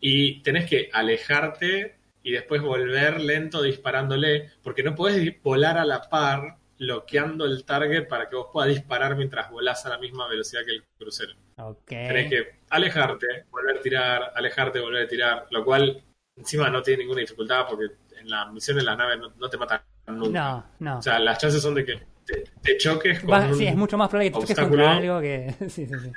[0.00, 6.02] Y tenés que alejarte y después volver lento disparándole, porque no podés volar a la
[6.08, 10.62] par bloqueando el target para que vos puedas disparar mientras volás a la misma velocidad
[10.64, 11.34] que el crucero.
[12.08, 16.02] Tenés que alejarte, volver a tirar, alejarte, volver a tirar, lo cual
[16.36, 17.86] encima no tiene ninguna dificultad porque
[18.18, 20.30] en la misión de la nave no, no te matan nunca.
[20.78, 20.98] No, no.
[20.98, 22.00] O sea, las chances son de que
[22.32, 24.84] te, te choques con Va- sí, es mucho más probable que te obstáculo.
[24.84, 25.54] contra algo que.
[25.68, 26.12] sí, sí, sí.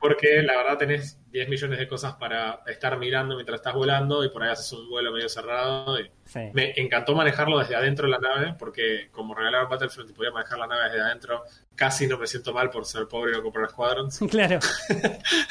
[0.00, 4.28] porque la verdad tenés 10 millones de cosas para estar mirando mientras estás volando y
[4.28, 5.98] por ahí haces un vuelo medio cerrado.
[5.98, 6.40] y- sí.
[6.52, 10.58] Me encantó manejarlo desde adentro de la nave porque como regalaron Battlefront y podía manejar
[10.58, 11.42] la nave desde adentro,
[11.74, 14.18] casi no me siento mal por ser pobre y no comprar Squadrons.
[14.30, 14.58] Claro.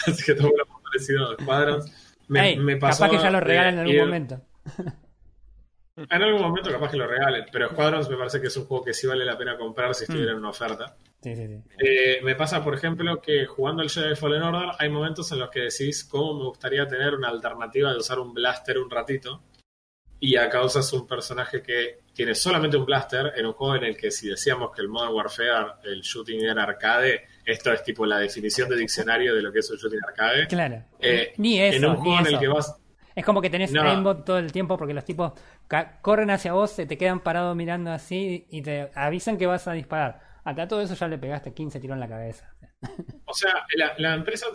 [0.07, 1.91] Así que todo lo parecido de Squadrons.
[2.27, 4.41] Me, Ey, me pasó capaz que ya lo regalan en algún momento.
[5.95, 8.83] En algún momento capaz que lo regalen, pero Squadrons me parece que es un juego
[8.83, 10.35] que sí vale la pena comprar si estuviera Mm.
[10.35, 10.97] en una oferta.
[11.21, 11.61] Sí, sí, sí.
[11.79, 15.49] Eh, me pasa, por ejemplo, que jugando el Jedi Fallen Order hay momentos en los
[15.51, 19.43] que decís cómo me gustaría tener una alternativa de usar un blaster un ratito
[20.19, 23.95] y acá usas un personaje que tiene solamente un blaster en un juego en el
[23.97, 28.17] que si decíamos que el Modern Warfare, el shooting era arcade, esto es tipo la
[28.19, 30.47] definición de diccionario de lo que es un shooting arcade.
[30.47, 30.83] Claro.
[30.99, 31.77] Eh, ni eso.
[31.77, 32.79] en un juego en el que vas...
[33.15, 33.83] Es como que tenés No.
[33.83, 35.33] aimbot todo el tiempo porque los tipos
[36.01, 39.73] corren hacia vos, se te quedan parados mirando así y te avisan que vas a
[39.73, 40.19] disparar.
[40.43, 42.53] Acá todo eso ya le pegaste 15 tiros en la cabeza.
[43.25, 44.47] O sea, la, la empresa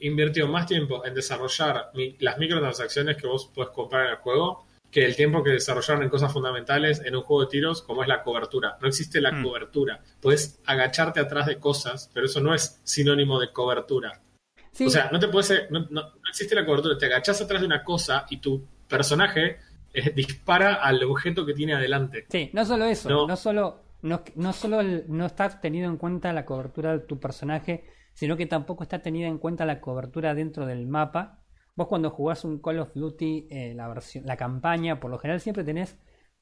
[0.00, 4.66] invirtió más tiempo en desarrollar mi- las microtransacciones que vos puedes comprar en el juego
[4.90, 8.08] que el tiempo que desarrollaron en cosas fundamentales en un juego de tiros como es
[8.08, 8.76] la cobertura.
[8.82, 9.42] No existe la Mm.
[9.42, 10.00] cobertura.
[10.20, 14.20] Puedes agacharte atrás de cosas, pero eso no es sinónimo de cobertura.
[14.72, 16.98] Sí, O sea, no te puedes, no, no- no existe la cobertura.
[16.98, 19.60] Te agachás atrás de una cosa y tu personaje
[19.94, 22.26] eh, dispara al objeto que tiene adelante.
[22.28, 23.36] sí, no solo eso, no, No.
[23.36, 27.84] solo no, no solo el- no está tenido en cuenta la cobertura de tu personaje,
[28.14, 31.38] sino que tampoco está tenida en cuenta la cobertura dentro del mapa.
[31.76, 35.40] Vos cuando jugás un Call of Duty, eh, la versión, la campaña, por lo general
[35.40, 35.96] siempre tenés,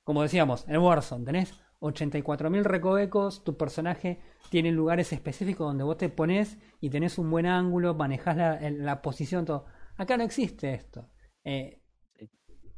[0.04, 6.08] como decíamos, el Warzone, tenés 84.000 recovecos, tu personaje tiene lugares específicos donde vos te
[6.08, 9.66] pones y tenés un buen ángulo, manejás la, la posición, todo.
[9.96, 11.08] Acá no existe esto.
[11.44, 11.79] Eh,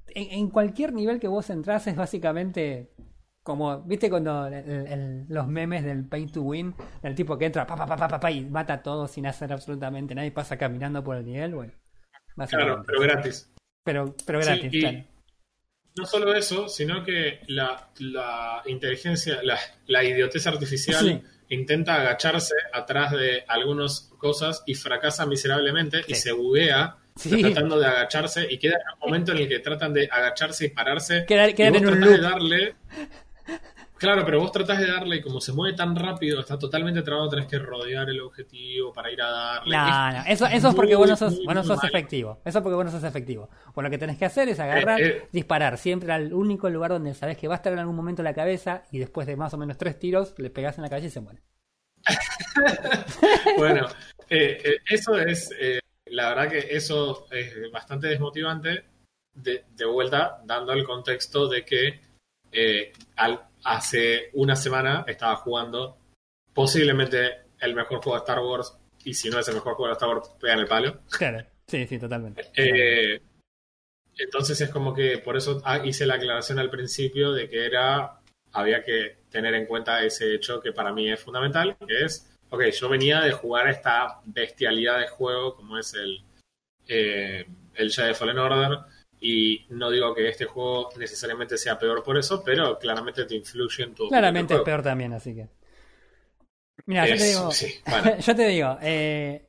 [0.09, 2.91] en, en cualquier nivel que vos entras es básicamente
[3.43, 4.55] como, ¿viste cuando el-
[4.87, 8.31] el- los memes del pay to win, del tipo que entra pa, pa, pa, pa,
[8.31, 11.55] y mata a todos sin hacer absolutamente nada y pasa caminando por el nivel?
[11.55, 11.73] Bueno,
[12.49, 13.53] Claro, pero gratis.
[13.85, 15.05] pero, pero gratis, claro.
[15.99, 21.23] No solo eso, sino que la, la inteligencia, la, la idiotez artificial Sí.
[21.51, 27.43] intenta agacharse atrás de algunas cosas y fracasa miserablemente y se buguea Sí.
[27.43, 31.25] tratando de agacharse y queda un momento en el que tratan de agacharse y pararse
[31.27, 32.21] Queda- y vos en un tratás de loop.
[32.31, 32.75] darle
[33.99, 37.29] claro pero vos tratás de darle y como se mueve tan rápido está totalmente trabado
[37.29, 40.75] tenés que rodear el objetivo para ir a darle No, Es no, eso, eso es
[40.75, 42.41] porque vos no sos, vos no sos efectivo.
[42.45, 43.49] Eso es porque vos no sos efectivo.
[43.75, 45.29] Pues lo que tenés que hacer es agarrar, Eh, eh.
[45.33, 48.35] disparar siempre al único lugar donde sabés que va a estar en algún momento la
[48.35, 51.11] cabeza y después de más o menos tres tiros le pegás en la cabeza y
[51.11, 51.43] se muere.
[53.57, 53.87] Bueno,
[54.29, 55.79] eh, eh, eso es, eh,
[56.13, 58.85] la verdad que eso es bastante desmotivante,
[59.35, 62.01] de, de vuelta dando el contexto de que
[62.53, 65.97] eh, al- hace una semana estaba jugando
[66.53, 69.93] posiblemente el mejor juego de Star Wars, y si no es el mejor juego de
[69.95, 71.01] Star Wars, pegan el palo.
[71.11, 72.43] Claro, sí, sí, totalmente.
[72.57, 73.21] Eh,
[74.19, 78.21] entonces es como que por eso ah, hice la aclaración al principio de que era
[78.53, 82.63] había que tener en cuenta ese hecho que para mí es fundamental, que es, ok,
[82.71, 86.25] yo venía de jugar esta bestialidad de juego como es el,
[86.87, 88.79] eh, el Jedi Fallen Order,
[89.21, 93.85] y no digo que este juego necesariamente sea peor por eso, pero claramente te influye
[93.85, 94.09] en tu...
[94.09, 95.49] Claramente es peor también, así que.
[96.87, 97.51] Mira, yo te digo.
[97.53, 98.17] sí, bueno.
[98.21, 99.49] yo te digo, eh,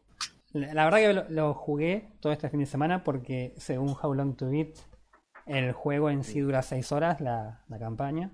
[0.53, 4.37] la verdad que lo, lo jugué todo este fin de semana porque según How Long
[4.37, 4.75] to Beat,
[5.47, 8.31] el juego en sí dura 6 horas, la, la campaña.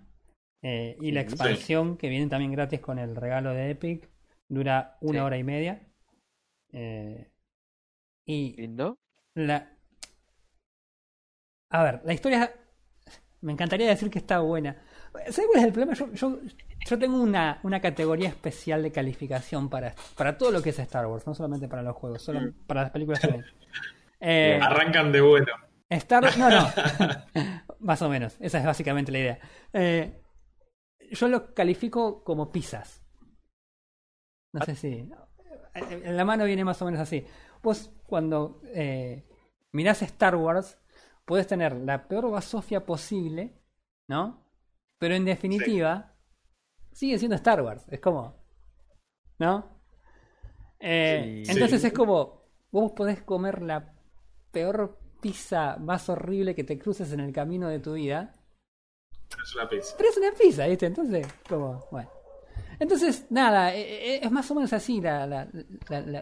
[0.61, 1.27] Eh, y la Sí.
[1.27, 4.09] expansión, que viene también gratis con el regalo de Epic,
[4.49, 5.19] dura una Sí.
[5.19, 5.87] hora y media.
[6.73, 7.31] Eh,
[8.25, 8.97] y ¿Lindo?
[9.35, 9.75] la...
[11.69, 12.51] A ver, la historia...
[13.41, 14.75] Me encantaría decir que está buena.
[15.29, 15.93] ¿Sabes cuál es el problema?
[15.93, 16.39] Yo, yo,
[16.85, 21.05] yo tengo una, una categoría especial de calificación para, para todo lo que es Star
[21.07, 23.45] Wars, no solamente para los juegos, solo para las películas también.
[24.21, 25.47] Eh, Arrancan de bueno.
[25.89, 26.67] Star No, no.
[27.79, 28.35] Más o menos.
[28.41, 29.39] Esa es básicamente la idea.
[29.71, 30.21] Eh,
[31.11, 33.01] yo lo califico como pizzas.
[34.53, 35.09] No sé si.
[35.73, 37.25] En la mano viene más o menos así.
[37.61, 39.27] Vos, cuando eh,
[39.71, 40.77] mirás Star Wars,
[41.25, 43.53] puedes tener la peor basofia posible,
[44.07, 44.43] ¿no?
[44.97, 46.15] Pero en definitiva,
[46.91, 47.85] sigue siendo Star Wars.
[47.89, 48.35] Es como.
[49.37, 49.79] ¿No?
[50.79, 51.51] Eh, Sí.
[51.51, 51.87] entonces Sí.
[51.87, 52.39] es como.
[52.71, 53.93] Vos podés comer la
[54.51, 58.35] peor pizza más horrible que te cruces en el camino de tu vida.
[59.43, 59.95] Es una pizza.
[59.97, 60.85] Pero es una pizza, ¿viste?
[60.85, 62.09] Entonces, como, bueno.
[62.79, 65.47] Entonces, nada, eh, eh, es más o menos así la, la-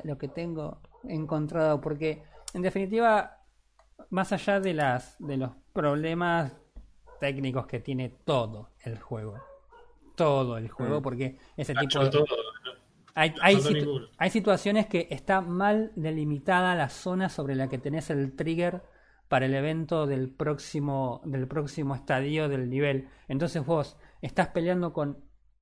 [0.03, 3.37] lo que tengo encontrado, porque en definitiva,
[4.09, 6.53] más allá de las de los problemas
[7.19, 9.35] técnicos que tiene todo el juego,
[10.15, 11.03] todo el juego, Mm.
[11.03, 12.25] porque ese Ah, tipo de, todo,
[13.15, 18.09] hay, hay, situ- hay situaciones que está mal delimitada la zona sobre la que tenés
[18.09, 18.81] el trigger
[19.27, 23.09] para el evento del próximo, del próximo estadio del nivel.
[23.27, 25.17] Entonces vos estás peleando con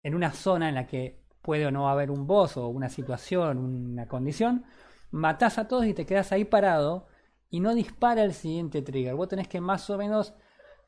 [0.06, 3.58] en una zona en la que puede o no haber un boss o una situación,
[3.58, 4.66] una condición,
[5.10, 7.08] matás a todos y te quedas ahí parado
[7.50, 9.16] y no dispara el siguiente trigger.
[9.16, 10.36] Vos tenés que más o menos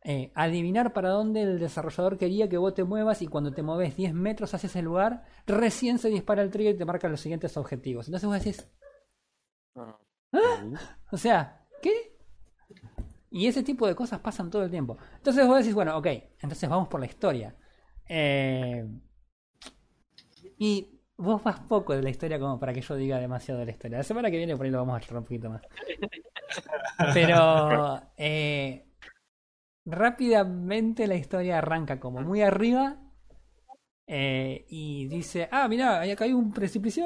[0.04, 3.96] eh, adivinar para dónde el desarrollador quería que vos te muevas y cuando te mueves
[3.98, 7.58] 10 metros hacia ese lugar, recién se dispara el trigger y te marca los siguientes
[7.58, 8.08] objetivos.
[8.08, 8.70] Entonces vos decís,
[9.76, 9.98] Ah.
[11.12, 12.16] o sea, ¿qué?
[13.32, 14.96] Y ese tipo de cosas pasan todo el tiempo.
[15.16, 16.06] Entonces vos decís, bueno, ok,
[16.40, 17.56] entonces vamos por la historia.
[18.08, 18.86] Eh,
[20.58, 23.72] y vos vas poco de la historia como para que yo diga demasiado de la
[23.72, 23.98] historia.
[23.98, 25.62] La semana que viene por ahí lo vamos a charlar un poquito más.
[27.14, 28.86] Pero eh,
[29.86, 32.98] rápidamente la historia arranca como muy arriba
[34.06, 37.06] eh, y dice, ah, mira, acá hay un precipicio.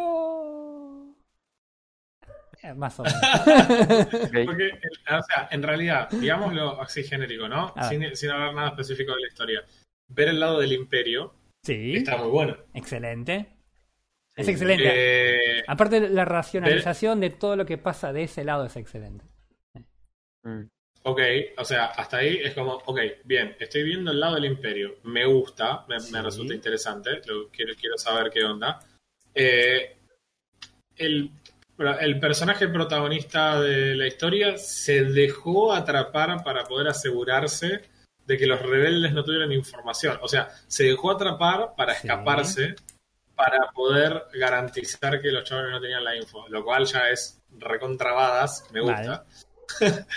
[2.62, 3.20] Eh, más o menos.
[4.46, 7.74] Porque, eh, o sea, en realidad, digámoslo así genérico, ¿no?
[7.90, 9.64] Sin, sin hablar nada específico de la historia.
[10.10, 12.58] Ver el lado del imperio sí, está muy bueno.
[12.74, 13.48] excelente.
[14.36, 14.86] Es excelente.
[14.88, 19.26] Eh, Aparte, la racionalización de todo lo que pasa de ese lado es excelente.
[20.44, 20.64] Mm.
[21.04, 21.22] ok,
[21.58, 24.96] o sea, hasta ahí es como, ok, bien, estoy viendo el lado del imperio.
[25.04, 27.22] Me gusta, me, resulta interesante.
[27.28, 28.80] Lo, quiero, quiero saber qué onda.
[29.36, 29.98] Eh,
[30.96, 31.32] el,
[32.00, 37.91] el personaje protagonista de la historia se dejó atrapar para poder asegurarse
[38.32, 40.18] de que los rebeldes no tuvieran información.
[40.22, 42.08] O sea, se dejó atrapar para Sí.
[42.08, 42.76] escaparse,
[43.36, 48.66] para poder garantizar que los chavales no tenían la info, lo cual ya es recontrabadas,
[48.72, 49.26] me gusta.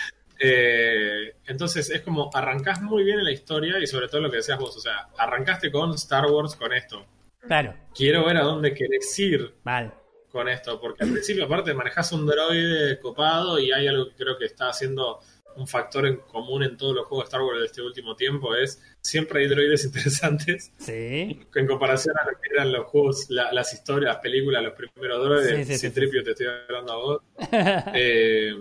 [0.40, 4.38] Eh, entonces es como arrancás muy bien en la historia y sobre todo lo que
[4.38, 7.06] decías vos, o sea, arrancaste con Star Wars con esto.
[7.46, 9.92] Claro, Quiero ver a dónde querés ir vale.
[10.32, 14.36] con esto, porque al principio aparte manejás un droide copado y hay algo que creo
[14.36, 15.20] que está haciendo
[15.56, 18.54] un factor en común en todos los juegos de Star Wars de este último tiempo,
[18.54, 21.40] es siempre hay droides interesantes Sí.
[21.54, 25.24] en comparación a lo que eran los juegos, la- las historias, las películas, los primeros
[25.24, 27.22] droides, Sí, sí, si Tripio te estoy hablando a vos.
[27.94, 28.54] Eh,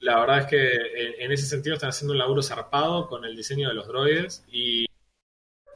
[0.00, 3.36] la verdad es que en, en ese sentido están haciendo un laburo zarpado con el
[3.36, 4.86] diseño de los droides y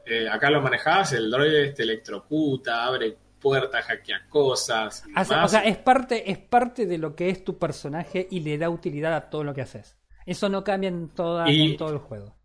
[0.05, 5.03] eh, acá lo manejás, el droide te electrocuta, abre puertas, hackea cosas.
[5.07, 5.51] y o demás.
[5.51, 9.13] sea, es parte, es parte de lo que es tu personaje y le da utilidad
[9.13, 9.95] a todo lo que haces.
[10.25, 12.35] Eso no cambia en, toda, Y- en todo el juego.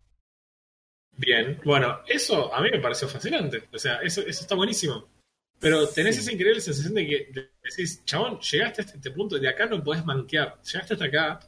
[1.17, 3.67] Bien, bueno, eso a mí me pareció fascinante.
[3.73, 5.07] O sea, eso, eso está buenísimo.
[5.59, 6.21] Pero tenés Sí.
[6.21, 9.83] esa increíble sensación de que de- decís, chabón, llegaste hasta este punto, de acá no
[9.83, 10.59] podés manquear.
[10.63, 11.39] Llegaste hasta acá,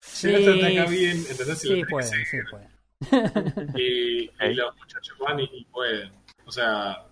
[0.00, 1.64] Sí, llegaste hasta acá bien, ¿entendés?
[1.64, 3.72] Y lo sí que pueden, sí pueden.
[3.76, 6.12] Y, los muchachos van y, y pueden.
[6.46, 7.04] O sea,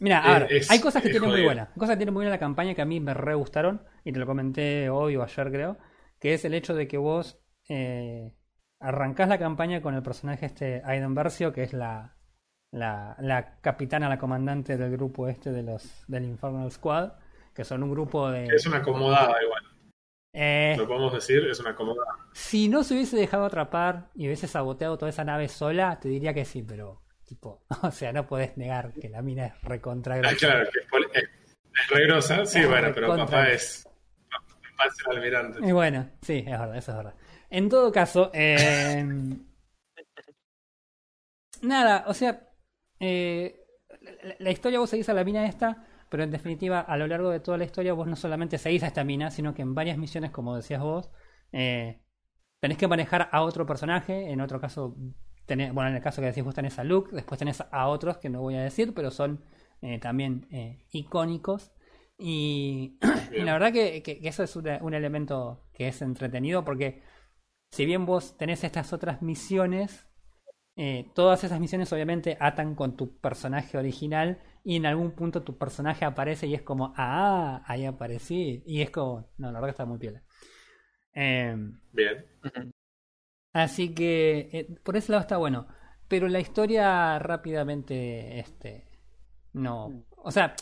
[0.00, 1.70] Mira, a ver, es- hay cosas que tienen muy buenas.
[1.70, 4.18] Cosas que tienen muy buena la campaña que a mí me re gustaron, y te
[4.20, 5.78] lo comenté hoy o ayer creo,
[6.20, 8.32] que es el hecho de que vos eh,
[8.80, 12.16] arrancás la campaña con el personaje este Aiden Versio, que es la,
[12.72, 17.12] la, la capitana, la comandante del grupo este de los del Infernal Squad,
[17.54, 18.46] que son un grupo de...
[18.46, 19.62] es una acomodada igual.
[20.32, 22.12] eh, Lo podemos decir, es una acomodada.
[22.32, 26.32] si no se hubiese dejado atrapar y hubiese saboteado toda esa nave sola, te diría
[26.34, 30.32] que sí, pero tipo, o sea, no podés negar que la mina es recontra Ah,
[30.38, 30.78] claro, que
[31.18, 33.87] es, es, re grosa, sí, Es bueno, pero papá es.
[35.62, 37.14] Y bueno, sí, es verdad, eso es verdad.
[37.50, 39.04] En todo caso, eh,
[41.62, 42.48] nada, o sea,
[43.00, 43.64] eh,
[44.38, 47.40] la, historia vos seguís a la mina esta, pero en definitiva, a lo largo de
[47.40, 50.30] toda la historia, vos no solamente seguís a esta mina, sino que en varias misiones,
[50.30, 51.10] como decías vos,
[51.52, 52.00] eh,
[52.60, 54.96] tenés que manejar a otro personaje, en otro caso,
[55.46, 58.18] tenés, bueno, en el caso que decís vos tenés a Luke, después tenés a otros
[58.18, 59.42] que no voy a decir, pero son
[60.00, 60.48] también
[60.90, 61.72] icónicos.
[62.18, 62.98] Y
[63.32, 67.02] la verdad que, que- que eso es un elemento que es entretenido porque
[67.70, 70.08] si bien vos tenés estas otras misiones,
[70.76, 75.58] eh, todas esas misiones obviamente atan con tu personaje original y en algún punto tu
[75.58, 78.62] personaje aparece y es como, ah, ahí aparecí.
[78.66, 80.22] Y es como, no, la verdad que está muy piola.
[81.12, 82.24] Em, Bien.
[83.52, 85.66] Así que eh, por ese lado está bueno.
[86.08, 88.86] Pero la historia rápidamente, este,
[89.52, 90.04] no.
[90.16, 90.54] O sea,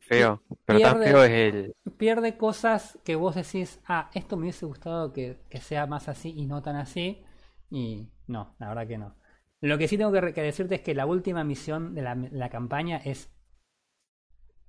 [0.00, 0.42] Feo.
[0.64, 1.74] Pero tan Pierde- feo es el.
[1.96, 6.32] pierde cosas que vos decís, ah, esto me hubiese gustado que, que sea más así
[6.36, 7.22] y no tan así.
[7.70, 9.16] Y no, la verdad que no.
[9.60, 12.96] Lo que sí tengo que decirte es que la última misión de la, la campaña
[12.98, 13.30] es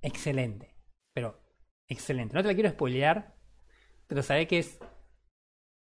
[0.02, 0.74] excelente.
[1.14, 1.40] Pero
[1.88, 2.34] excelente.
[2.34, 3.34] No te la quiero spoilear,
[4.06, 4.78] pero sabés que es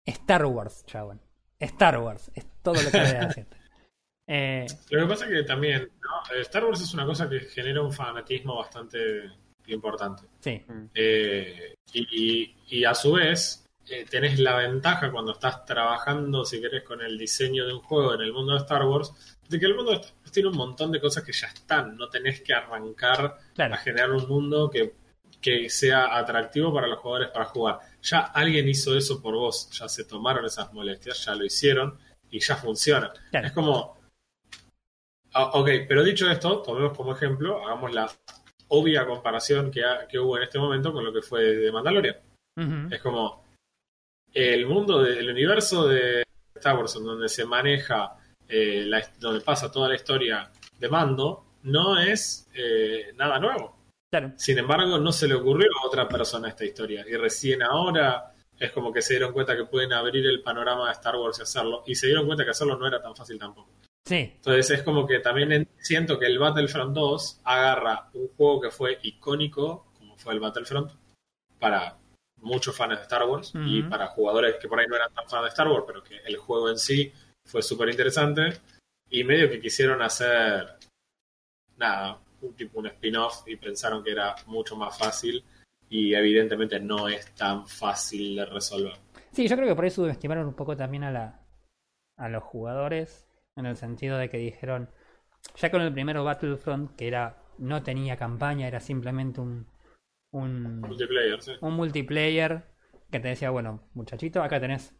[0.06, 1.22] Star Wars, chabón.
[1.60, 3.58] Star Wars, es todo lo que voy a decirte.
[4.28, 6.36] Eh, Lo que pasa es que también, ¿no?
[6.36, 9.32] Eh, Star Wars es una cosa que genera un fanatismo bastante
[9.68, 10.24] importante.
[10.40, 10.62] sí,
[10.94, 16.84] Eh, y, y a su vez, eh, tenés la ventaja cuando estás trabajando, si querés,
[16.84, 19.14] con el diseño de un juego en el mundo de Star Wars,
[19.48, 21.96] de que el mundo de Star Wars tiene un montón de cosas que ya están.
[21.96, 23.74] No tenés que arrancar claro.
[23.74, 24.94] a generar un mundo que,
[25.42, 27.80] que sea atractivo para los jugadores para jugar.
[28.02, 31.98] Ya alguien hizo eso por vos, ya se tomaron esas molestias, ya lo hicieron
[32.30, 33.12] y ya funciona.
[33.32, 33.48] Claro.
[33.48, 33.97] Es como.
[35.40, 38.12] Ah, ok, pero dicho esto, tomemos como ejemplo, hagamos la
[38.70, 42.16] obvia comparación que, ha- que hubo en este momento con lo que fue de Mandalorian.
[42.92, 43.46] Es como.
[44.34, 46.24] el mundo del universo de
[46.56, 48.18] Star Wars, en donde se maneja,
[48.48, 53.78] eh, la- donde pasa toda la historia de mando, no es eh, nada nuevo.
[54.12, 54.34] Claro.
[54.38, 57.06] Sin embargo, no se le ocurrió a otra persona esta historia.
[57.08, 60.94] Y recién ahora es como que se dieron cuenta que pueden abrir el panorama de
[60.94, 61.84] Star Wars y hacerlo.
[61.86, 63.70] Y se dieron cuenta que hacerlo no era tan fácil tampoco.
[64.08, 68.62] Sí, Entonces es como que también en- siento que el Battlefront 2 agarra un juego
[68.62, 70.92] que fue icónico, como fue el Battlefront,
[71.60, 71.98] para
[72.38, 75.44] muchos fans de Star Wars y para jugadores que por ahí no eran tan fans
[75.44, 77.12] de Star Wars, pero que el juego en sí
[77.46, 78.54] fue súper interesante.
[79.10, 80.78] Y medio que quisieron hacer,
[81.78, 85.44] nada, un tipo un spin-off y pensaron que era mucho más fácil
[85.90, 88.94] y evidentemente no es tan fácil de resolver.
[89.32, 91.40] Sí, yo creo que por eso subestimaron un poco también a la
[92.18, 93.27] a los jugadores
[93.58, 94.90] en el sentido de que dijeron
[95.56, 99.68] ya con el primero Battlefront que era no tenía campaña, era simplemente un
[100.32, 101.52] un, Multiplayer, sí.
[101.62, 102.64] un multiplayer
[103.10, 104.94] que te decía, bueno, muchachito, acá tenés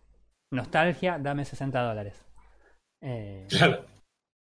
[0.52, 2.26] nostalgia, dame 60 dólares.
[3.02, 3.86] Eh, Claro.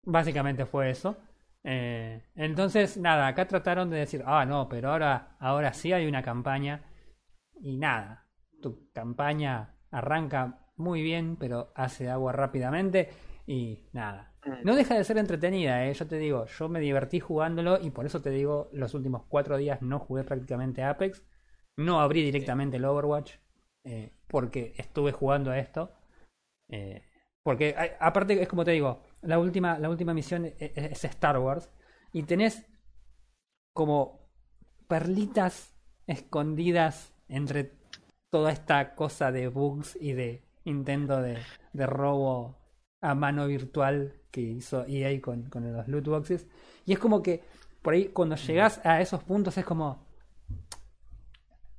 [0.03, 1.17] Básicamente fue eso.
[1.63, 6.21] Eh, entonces, nada, acá trataron de decir, ah, no, pero ahora, ahora sí hay una
[6.21, 6.85] campaña.
[7.59, 8.29] Y nada,
[8.61, 13.09] tu campaña arranca muy bien, pero hace agua rápidamente.
[13.49, 14.33] Y nada,
[14.65, 15.93] no deja de ser entretenida, eh.
[15.93, 19.55] yo te digo, yo me divertí jugándolo y por eso te digo, los últimos cuatro
[19.55, 21.23] días no jugué prácticamente Apex.
[21.77, 23.35] No abrí directamente el Overwatch
[23.85, 25.93] eh, porque estuve jugando a esto.
[26.69, 27.03] Eh,
[27.41, 31.37] porque aparte es como te digo, la última, la última misión e- e- es Star
[31.39, 31.69] Wars
[32.11, 32.65] y tenés
[33.73, 34.27] como
[34.89, 35.73] perlitas
[36.05, 37.71] escondidas entre
[38.29, 41.37] toda esta cosa de bugs y de intento de,
[41.71, 42.57] de robo
[43.01, 46.47] a mano virtual que hizo EA con, con los loot boxes.
[46.85, 47.41] Y es como que
[47.81, 50.05] por ahí cuando llegás a esos puntos es como...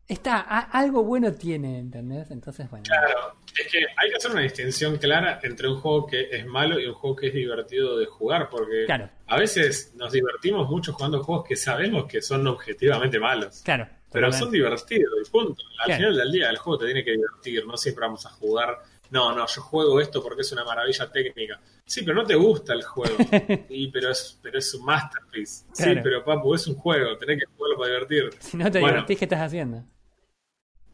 [0.06, 2.30] Está, a- algo bueno tiene, ¿entendés?
[2.30, 2.84] Entonces, bueno.
[2.84, 6.80] Claro, es que hay que hacer una distinción clara entre un juego que es malo
[6.80, 10.94] y un juego que es divertido de jugar, porque Claro, a veces nos divertimos mucho
[10.94, 13.84] jugando juegos que sabemos que son objetivamente malos, claro.
[14.10, 14.38] pero totalmente.
[14.38, 15.62] son divertidos y punto.
[15.80, 15.98] Al Claro.
[15.98, 18.78] final del día el juego te tiene que divertir, no siempre vamos a jugar,
[19.10, 21.60] no, no, yo juego esto porque es una maravilla técnica.
[21.84, 23.16] Sí, pero no te gusta el juego,
[23.68, 25.64] sí, pero es, pero es un masterpiece.
[25.72, 26.00] Sí, Claro.
[26.02, 28.36] pero papu, es un juego, tenés que jugarlo para divertirte.
[28.40, 28.94] Si no te Bueno.
[28.96, 29.84] divertís, ¿qué estás haciendo?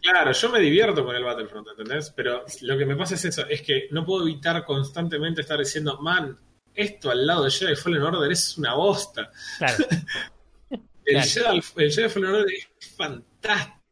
[0.00, 2.10] Claro, yo me divierto con el Battlefront, ¿entendés?
[2.14, 5.98] Pero lo que me pasa es eso, es que no puedo evitar constantemente estar diciendo,
[6.00, 6.38] man,
[6.74, 9.30] esto al lado de Jedi Fallen Order es una bosta.
[9.58, 9.84] Claro.
[11.06, 11.28] El, Claro.
[11.28, 13.82] Jedi, el Jedi Fallen Order es fantástico,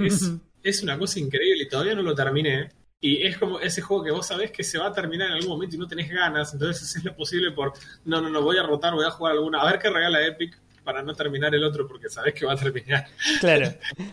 [0.00, 0.30] es,
[0.62, 2.68] es una cosa increíble y todavía no lo terminé.
[3.06, 5.50] Y es como ese juego que vos sabés que se va a terminar en algún
[5.50, 7.74] momento y no tenés ganas, entonces haces lo posible por,
[8.06, 10.58] no, no, no, voy a rotar, voy a jugar alguna, a ver qué regala Epic
[10.82, 13.06] para no terminar el otro porque sabés que va a terminar.
[13.40, 13.68] Claro.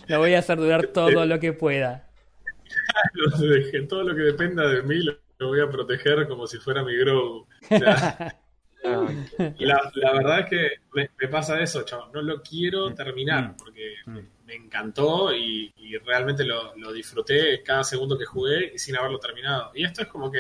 [0.08, 2.10] Lo voy a hacer durar todo lo que pueda.
[3.14, 6.84] Lo dejé, todo lo que dependa de mí lo, voy a proteger como si fuera
[6.84, 7.48] mi Grogu.
[7.70, 8.36] O sea,
[8.84, 9.06] Ah,
[9.60, 12.10] la, la verdad es que me, me pasa eso, chaval.
[12.14, 13.56] No lo quiero terminar Mm.
[13.58, 14.20] porque Mm.
[14.52, 15.74] Me, encantó y,
[16.06, 19.72] realmente lo, disfruté cada segundo que jugué y sin haberlo terminado.
[19.76, 20.40] Y esto es como que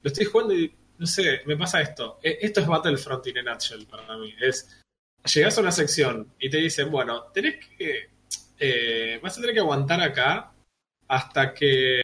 [0.00, 2.18] lo estoy jugando y no sé, me pasa esto.
[2.22, 4.34] E- Esto es Battlefront in a nutshell para mí.
[4.40, 4.82] Es
[5.34, 8.10] llegas a una sección y te dicen, bueno, tenés que
[8.58, 10.52] eh, vas a tener que aguantar acá
[11.08, 12.02] hasta que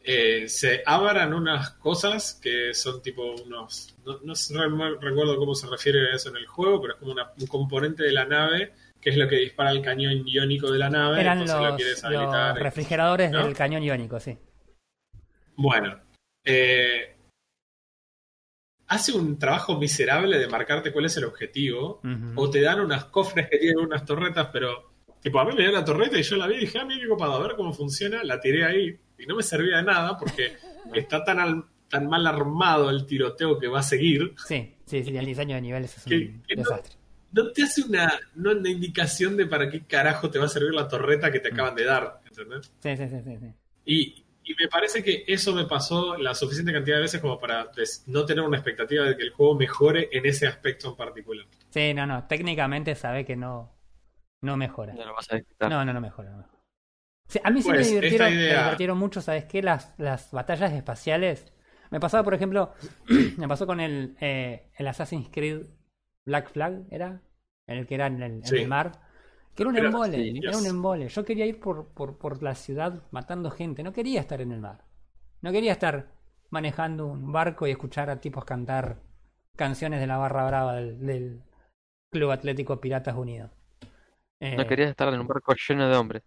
[0.00, 3.94] eh, se abran unas cosas que son tipo unos.
[4.04, 7.32] No, no recuerdo cómo se refiere a eso en el juego, pero es como una-
[7.38, 8.72] un componente de la nave
[9.08, 11.20] que es lo que dispara el cañón iónico de la nave.
[11.20, 13.44] Eran lo los, refrigeradores ¿no?
[13.46, 14.36] del cañón iónico, sí.
[15.56, 15.98] Bueno,
[16.44, 17.16] eh,
[18.88, 22.00] hace un trabajo miserable de marcarte cuál es el objetivo.
[22.36, 24.92] O te dan unas cofres que tienen unas torretas, pero.
[25.20, 27.00] Tipo, a mí me dio la torreta y yo la vi y dije, ah, mira
[27.02, 28.22] qué copado, a ver cómo funciona.
[28.22, 30.52] La tiré ahí y no me servía de nada porque
[30.94, 34.34] está tan, al- tan mal armado el tiroteo que va a seguir.
[34.46, 36.94] Sí, sí, sí, el diseño de niveles es un Que- que desastre.
[36.94, 37.07] No
[37.52, 40.88] te hace una, no una indicación de para qué carajo te va a servir la
[40.88, 42.72] torreta que te acaban de dar, ¿entendés?
[42.80, 43.54] Sí, sí, sí, sí, sí.
[43.84, 47.66] Y, y me parece que eso me pasó la suficiente cantidad de veces como para
[47.76, 51.46] des- no tener una expectativa de que el juego mejore en ese aspecto en particular.
[51.70, 53.70] Sí, no, no, técnicamente sabe que no,
[54.42, 54.94] no mejora.
[54.94, 55.70] no lo vas a disfrutar.
[55.70, 56.30] No, no, no mejora.
[56.30, 56.46] no
[57.44, 58.30] a mí sí Pues, me, idea- me
[58.64, 59.62] divirtieron mucho, ¿sabes qué?
[59.62, 61.52] Las, las batallas espaciales.
[61.90, 62.72] Me pasaba, por ejemplo,
[63.36, 65.62] me pasó con el, eh, el Assassin's Creed
[66.28, 67.20] Black Flag, ¿era?
[67.66, 68.92] El que era en el, en mar.
[69.54, 70.60] Que era un Era- embole, sí, era yes.
[70.60, 71.08] un embole.
[71.08, 74.60] Yo quería ir por, por, por la ciudad matando gente, no quería estar en el
[74.60, 74.84] mar.
[75.42, 76.12] No quería estar
[76.50, 79.00] manejando un barco y escuchar a tipos cantar
[79.56, 81.42] canciones de la barra brava del, del
[82.10, 83.50] Club Atlético Piratas Unidos.
[84.40, 86.22] Eh, No querías estar en un barco lleno de hombres.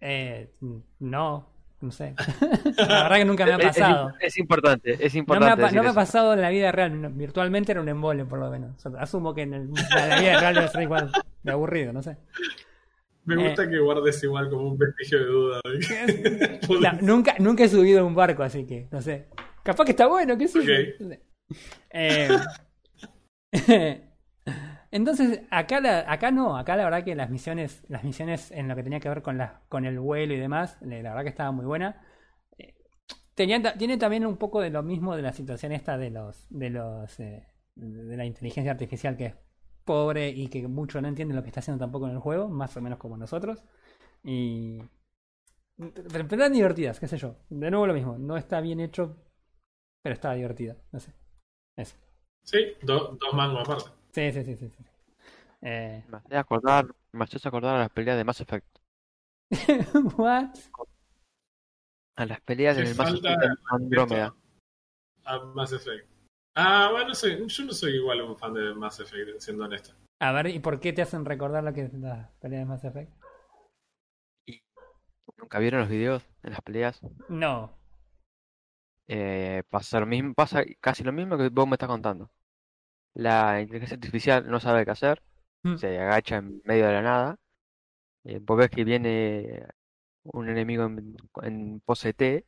[0.00, 0.52] Eh,
[1.00, 1.46] no,
[1.84, 2.14] no sé.
[2.76, 4.12] la verdad que nunca me ha Es- es- pasado.
[4.20, 5.76] Es, importante, es No me, ha, importante.
[5.76, 8.74] no me ha pasado en la vida real, virtualmente era un embole por lo menos.
[8.84, 11.12] O sea, asumo que en, el- en la vida real debe ser igual
[11.42, 12.16] de aburrido, no sé.
[13.26, 13.48] Me Eh.
[13.48, 15.60] gusta que guardes igual como un vestigio de duda.
[15.64, 16.60] ¿eh?
[16.68, 19.28] No, nunca, nunca he subido a un barco, así que, no sé.
[19.62, 20.72] Capaz que está bueno, qué sé yo.
[20.72, 21.00] Ok.
[21.00, 21.22] No sé.
[21.90, 22.28] Eh,
[24.90, 28.76] entonces, acá, la- acá no, acá la verdad que las misiones, las misiones en lo
[28.76, 31.52] que tenía que ver con, la, con el vuelo y demás, la verdad que estaba
[31.52, 32.02] muy buena.
[32.58, 32.74] Eh,
[33.34, 36.70] tenía tiene también un poco de lo mismo de la situación esta de los, de
[36.70, 39.34] los, eh, de la inteligencia artificial que es
[39.84, 42.76] pobre y que mucho no entiende lo que está haciendo tampoco en el juego, más
[42.76, 43.62] o menos como nosotros.
[44.24, 44.80] Y
[46.12, 47.36] pero, eran divertidas, qué sé yo.
[47.48, 49.16] De nuevo lo mismo, no está bien hecho,
[50.02, 51.12] pero está divertida, no sé.
[52.50, 53.90] Sí, do- dos mangos aparte.
[54.14, 54.68] Sí, sí, sí, sí.
[54.68, 54.84] sí.
[55.62, 58.66] Eh, Me hace acordar, me hace acordar a las peleas de Mass Effect.
[60.16, 60.54] What?
[62.16, 64.36] A las peleas Qué del Mass Effect Andrómeda.
[65.24, 66.08] A Mass Effect.
[66.54, 69.92] Ah, bueno, no sé, yo no soy igual un fan de Mass Effect, siendo honesto.
[70.20, 72.84] A ver, ¿y por qué te hacen recordar lo que es la pelea de Mass
[72.84, 73.10] Effect?
[75.36, 77.00] ¿Nunca vieron los videos de las peleas?
[77.28, 77.76] No.
[79.08, 82.30] Eh, pasa lo mismo, pasa casi lo mismo que vos me estás contando.
[83.14, 85.22] La inteligencia artificial no sabe qué hacer,
[85.62, 85.76] Mm.
[85.76, 87.36] se agacha en medio de la nada.
[88.26, 89.66] eh, vos ves que viene
[90.24, 92.44] un enemigo en, en pose T,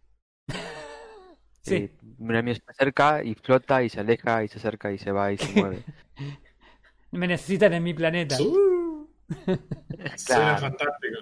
[1.63, 1.75] Sí.
[1.75, 5.13] eh, un enemigo se acerca y flota y se aleja y se acerca y se
[5.13, 5.83] va y se mueve.
[7.13, 8.37] Me necesitan en mi planeta.
[8.41, 9.09] Uh.
[10.17, 11.19] Suena fantástico.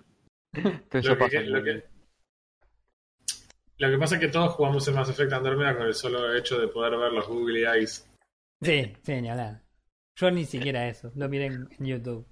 [0.53, 1.85] Lo que, pasa lo, en- que,
[3.79, 6.59] lo que pasa es que todos jugamos el Mass Effect Andromeda con el solo hecho
[6.61, 8.09] de poder ver los Googly Eyes.
[8.65, 9.63] Sí, sí, ni hablar.
[10.17, 12.27] Yo ni siquiera eso, lo miré en, en YouTube.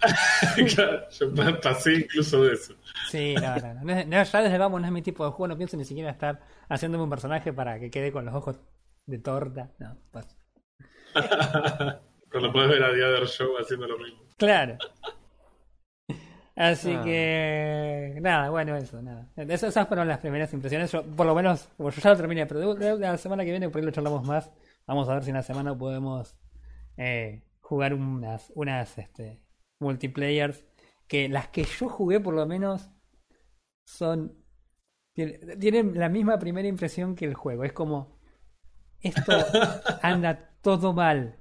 [0.74, 2.74] Claro, yo pa- pasé incluso de eso.
[3.08, 4.04] Sí, no, no, no.
[4.04, 6.40] no ya desde vamos no es mi tipo de juego, no pienso ni siquiera estar
[6.68, 8.56] haciéndome un personaje para que quede con los ojos
[9.06, 9.70] de torta.
[9.78, 10.36] No, paso.
[12.30, 14.22] Cuando puedes ver a The Other Show haciendo lo mismo.
[14.38, 14.78] Claro.
[16.54, 17.02] Así Ah.
[17.02, 19.26] que nada, bueno, eso, nada.
[19.36, 20.90] Esas fueron las primeras impresiones.
[20.92, 23.80] Yo, por lo menos, como yo ya lo terminé, pero la semana que viene por
[23.80, 24.50] ahí lo charlamos más.
[24.92, 26.36] Vamos a ver si en la semana podemos
[26.98, 29.40] eh, jugar unas, unas este,
[29.80, 30.64] multiplayers.
[31.08, 32.90] Que las que yo jugué, por lo menos,
[33.86, 34.36] son.
[35.14, 37.64] tiene- Tienen la misma primera impresión que el juego.
[37.64, 38.18] Es como.
[39.00, 39.32] Esto
[40.02, 41.36] anda todo mal.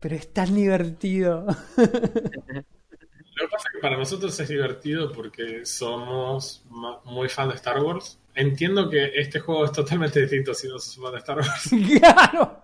[0.00, 1.46] Pero es tan divertido.
[1.76, 6.64] Lo que pasa es que para nosotros es divertido porque somos
[7.04, 8.18] muy fan de Star Wars.
[8.38, 11.70] Entiendo que este juego es totalmente distinto si no sos fan de Star Wars.
[11.98, 12.62] claro.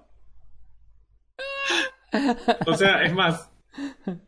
[2.66, 3.50] O sea, es más,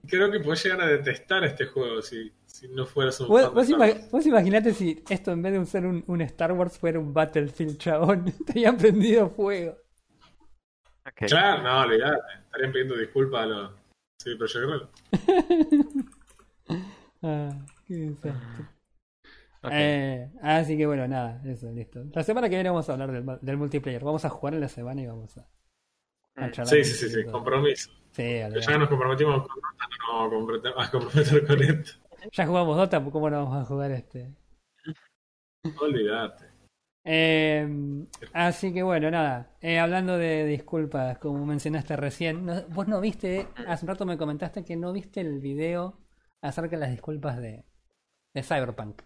[0.08, 3.50] creo que podés llegar a detestar este juego si, si no fueras un Vos, fan
[3.50, 4.10] de vos Star ima- Wars.
[4.10, 7.78] vos imaginate si esto en vez de ser un, un Star Wars fuera un Battlefield
[7.78, 8.24] chabón.
[8.46, 9.76] Te habían prendido fuego.
[11.14, 12.18] Claro, no, olvidate.
[12.46, 13.70] Estarían pidiendo disculpas a los...
[14.18, 16.06] Sí, pero yo creo.
[17.22, 17.48] Ah,
[17.86, 18.64] qué desastre.
[19.72, 22.02] Eh, así que bueno, nada, eso, listo.
[22.12, 24.02] La semana que viene vamos a hablar del, multiplayer.
[24.04, 25.48] Vamos a jugar en la semana y vamos a,
[26.36, 26.50] a Mm.
[26.52, 27.90] charlar Sí, sí, sí, sí, compromiso.
[28.12, 28.38] Sí.
[28.66, 31.92] Ya nos comprometimos con Dota, no nos vamos a comprometer, con esto.
[32.32, 34.32] Ya jugamos Dota, ¿cómo no vamos a jugar este?
[35.80, 36.46] Olvídate.
[37.08, 37.68] Eh,
[38.32, 39.56] así que bueno, nada.
[39.60, 44.18] Eh, hablando de disculpas, como mencionaste recién, no- vos no viste, hace un rato me
[44.18, 46.00] comentaste que no viste el video
[46.42, 47.64] acerca de las disculpas de,
[48.34, 49.02] de Cyberpunk.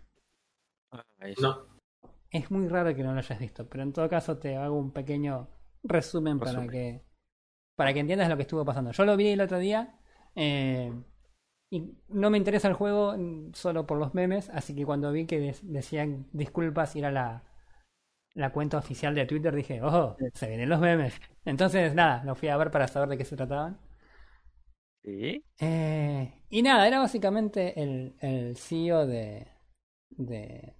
[0.92, 1.04] Ah.
[1.40, 1.66] No,
[2.30, 4.92] Es muy raro que no lo hayas visto, pero en todo caso te hago un
[4.92, 5.48] pequeño
[5.84, 7.02] resumen, para que
[7.76, 8.92] para que entiendas lo que estuvo pasando.
[8.92, 9.98] Yo lo vi el otro día
[10.36, 10.92] eh,
[11.70, 13.16] y no me interesa el juego
[13.54, 17.44] solo por los memes, así que cuando vi que des- decían disculpas y era la,
[18.34, 21.20] la cuenta oficial de Twitter dije, oh, se vienen los memes.
[21.46, 23.78] Entonces nada, lo fui a ver para saber de qué se trataban.
[25.02, 25.44] Sí.
[25.58, 29.48] Eh, y nada, era básicamente el, el CEO de,
[30.10, 30.74] de,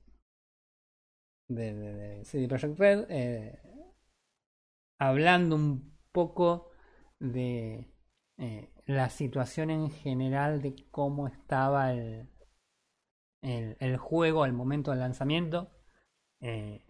[1.55, 3.59] de, CD Projekt Red eh,
[4.99, 6.71] hablando un poco
[7.19, 7.93] de
[8.39, 12.29] eh, la situación en general de cómo estaba el,
[13.43, 15.71] el, el juego al momento del lanzamiento.
[16.41, 16.85] eh,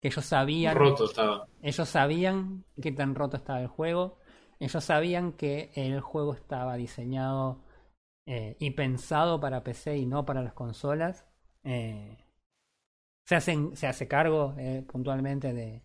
[0.00, 1.48] que ellos sabían roto estaba.
[1.62, 4.18] ellos sabían qué tan roto estaba el juego.
[4.60, 7.62] Ellos sabían que el juego estaba diseñado
[8.26, 11.26] eh, y pensado para PC y no para las consolas.
[11.64, 12.18] Eh,
[13.38, 15.84] se, se hace cargo eh, puntualmente de,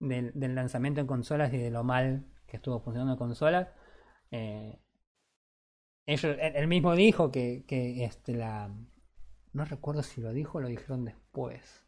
[0.00, 3.68] del, lanzamiento en consolas y de lo mal que estuvo funcionando en consolas.
[4.30, 4.80] Eh,
[6.06, 8.70] ellos, él, él mismo dijo que, que este, la,
[9.52, 11.84] No recuerdo si lo dijo o lo dijeron después.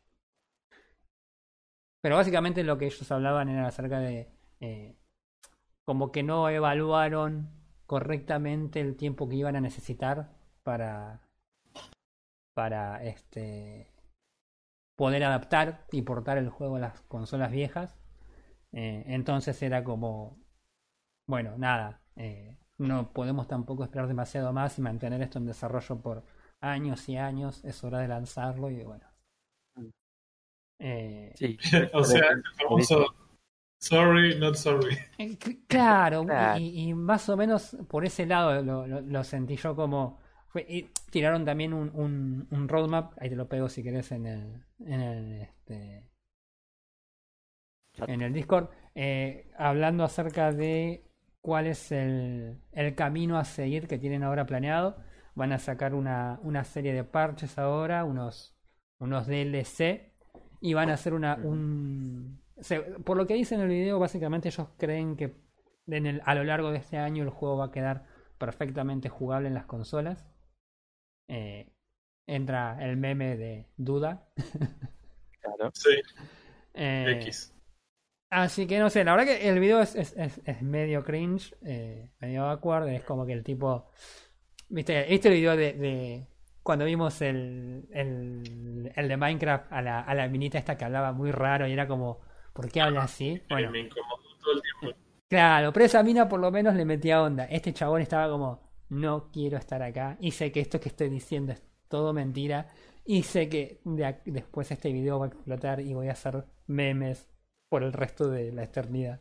[2.02, 4.30] Pero básicamente lo que ellos hablaban era acerca de
[4.60, 4.96] eh,
[5.84, 7.50] como que no evaluaron
[7.86, 11.22] correctamente el tiempo que iban a necesitar para
[12.54, 13.95] para este
[14.96, 17.96] poder adaptar y portar el juego a las consolas viejas.
[18.72, 20.38] Eh, entonces era como,
[21.26, 26.24] bueno, nada, eh, no podemos tampoco esperar demasiado más y mantener esto en desarrollo por
[26.60, 27.64] años y años.
[27.64, 29.06] Es hora de lanzarlo y bueno.
[30.78, 31.58] Eh, sí.
[31.94, 33.14] o sea, el famoso
[33.78, 34.98] sorry, not sorry.
[35.18, 36.26] Eh, claro,
[36.58, 40.20] Y, más o menos por ese lado lo, lo, sentí yo como.
[40.62, 44.64] Y tiraron también un, un, un, roadmap, ahí te lo pego si querés en el,
[44.80, 46.08] en el, este,
[48.06, 51.04] en el Discord, eh, hablando acerca de
[51.40, 54.96] cuál es el, el, camino a seguir que tienen ahora planeado.
[55.34, 58.56] Van a sacar una, una serie de parches ahora, unos,
[58.98, 60.12] unos DLC,
[60.60, 62.40] y van a hacer una, un...
[63.04, 65.36] por lo que dice en el video, básicamente ellos creen que
[65.86, 68.04] en el, a lo largo de este año el juego va a quedar
[68.38, 70.26] perfectamente jugable en las consolas.
[71.28, 71.72] Eh,
[72.26, 74.28] entra el meme de duda.
[75.46, 75.70] Claro.
[75.74, 75.90] Sí.
[76.74, 77.54] Eh, X.
[78.30, 82.10] Así que no sé, la verdad que el video es, es, es, medio cringe, eh,
[82.18, 83.88] medio awkward, es como que el tipo...
[84.68, 86.26] ¿Viste, ¿viste el video de, de
[86.64, 91.12] cuando vimos el, el, el, de Minecraft a la, a la minita esta que hablaba
[91.12, 92.20] muy raro y era como,
[92.52, 93.40] ¿por qué habla así?
[93.48, 94.98] Bueno, me incomodó todo el tiempo.
[95.28, 97.44] Claro, pero esa mina por lo menos le metía onda.
[97.44, 101.52] Este chabón estaba como, no quiero estar acá y sé que esto que estoy diciendo
[101.52, 102.68] es todo mentira
[103.04, 107.28] y sé que de, después este video va a explotar y voy a hacer memes
[107.68, 109.20] por el resto de la eternidad.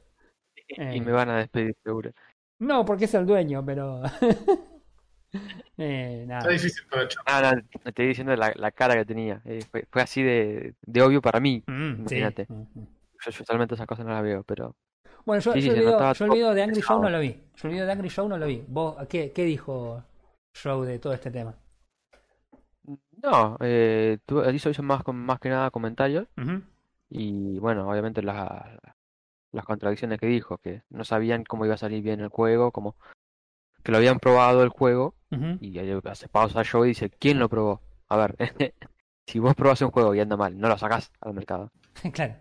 [0.95, 2.11] Y me van a despedir seguro.
[2.57, 4.01] No, porque es el dueño, pero...
[5.77, 6.39] eh, nada.
[6.39, 9.41] Está difícil para Ah, no, te estoy diciendo la, la cara que tenía.
[9.45, 11.63] Eh, fue, fue, así de, de, obvio para mí.
[11.67, 12.47] Mm, imagínate.
[12.49, 14.75] Yo, yo totalmente esas cosas no las veo, pero...
[15.25, 17.41] Bueno, yo, yo, el, video, yo el, video, de Angry Show no lo vi.
[17.55, 18.63] Yo el video de Angry Show no lo vi.
[18.67, 20.03] ¿Vos qué, qué dijo
[20.53, 21.55] Show de todo este tema?
[23.23, 24.19] No, eh,
[24.53, 26.27] hizo, más, más que nada comentarios.
[27.09, 28.61] Y bueno, obviamente las,
[29.51, 32.95] las contradicciones que dijo, que no sabían cómo iba a salir bien el juego, como
[33.83, 35.15] que lo habían probado el juego,
[35.59, 37.81] y hace pausa show y dice, ¿quién lo probó?
[38.07, 38.35] A ver,
[39.27, 41.71] si vos probás un juego y anda mal, no lo sacás al mercado.
[42.13, 42.35] claro.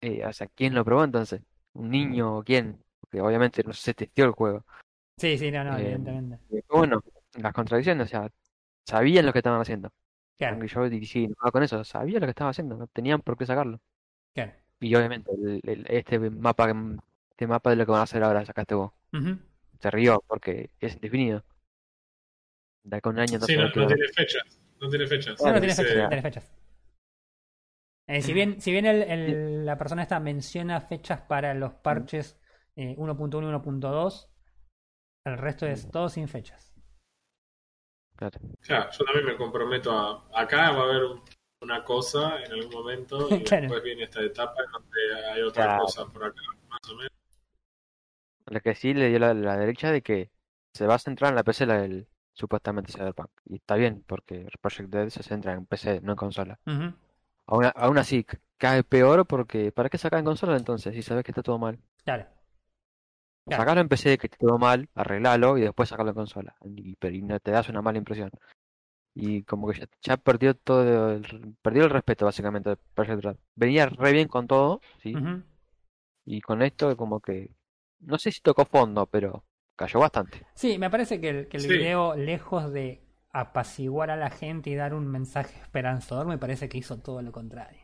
[0.00, 1.42] Eh, o sea, ¿quién lo probó entonces?
[1.76, 2.82] ¿Un niño o quién?
[3.00, 4.64] Porque obviamente no se testeó el juego.
[5.18, 6.38] Sí, sí, no, no, eh, evidentemente.
[6.68, 7.02] Bueno,
[7.34, 8.30] las contradicciones, o sea,
[8.86, 9.90] sabían lo que estaban haciendo.
[10.36, 10.62] Claro.
[10.64, 13.80] yo sí, no, con eso, sabía lo que estaba haciendo, no tenían por qué sacarlo.
[14.34, 14.52] Claro.
[14.80, 15.30] Y obviamente,
[15.88, 16.70] este mapa
[17.30, 18.92] este mapa de lo que van a hacer ahora, sacaste vos.
[19.80, 21.42] Se rió porque es indefinido.
[22.82, 24.60] De acá un año no Sí, no, tiene fechas.
[24.80, 25.40] No tiene fechas.
[25.40, 26.02] No, no tiene fechas.
[26.02, 26.50] No tiene fechas.
[28.08, 32.40] Eh, si bien, si bien el, el, la persona esta menciona fechas para los parches
[32.76, 34.28] eh, 1.1 y 1.2,
[35.24, 36.72] el resto es todo sin fechas.
[38.16, 38.38] Claro.
[38.62, 40.28] yo también me comprometo a.
[40.32, 41.02] Acá va a haber
[41.60, 46.06] una cosa en algún momento y después viene esta etapa en donde hay otra cosa
[46.06, 47.12] por acá, más o menos.
[48.46, 50.30] Lo que sí le dio la, la derecha de que
[50.72, 53.30] se va a centrar en la PC la del supuestamente Cyberpunk.
[53.46, 56.60] Y está bien, porque Project Dead se centra en PC, no en consola.
[57.46, 58.26] Aún, así,
[58.58, 61.78] cae peor porque ¿para qué sacar en consola entonces si sabes que está todo mal?
[62.04, 62.26] Claro.
[63.48, 66.56] Sacarlo en PC que quedó mal, arreglalo y después sacarlo en consola.
[66.64, 68.30] Y, pero, no te das una mala impresión.
[69.14, 72.76] Y como que ya, perdió todo el, perdió el respeto básicamente
[73.54, 75.14] Venía re bien con todo, sí.
[76.24, 77.52] Y con esto como que
[78.00, 79.44] no sé si tocó fondo, pero
[79.76, 80.46] cayó bastante.
[80.54, 83.05] Sí, me parece que el, que el video, lejos de
[83.40, 87.32] apaciguar a la gente y dar un mensaje esperanzador, me parece que hizo todo lo
[87.32, 87.80] contrario.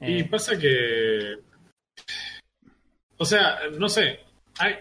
[0.00, 1.38] Y eh, pasa que
[3.20, 4.20] o sea, no sé,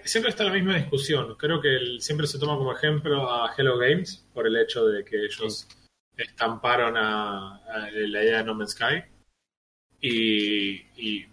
[0.06, 1.36] siempre está la misma discusión.
[1.36, 5.26] Creo que siempre se toma como ejemplo a Hello Games por el hecho de que
[5.26, 5.68] ellos
[6.16, 9.04] estamparon a, la idea de No Man's Sky
[10.00, 11.26] y,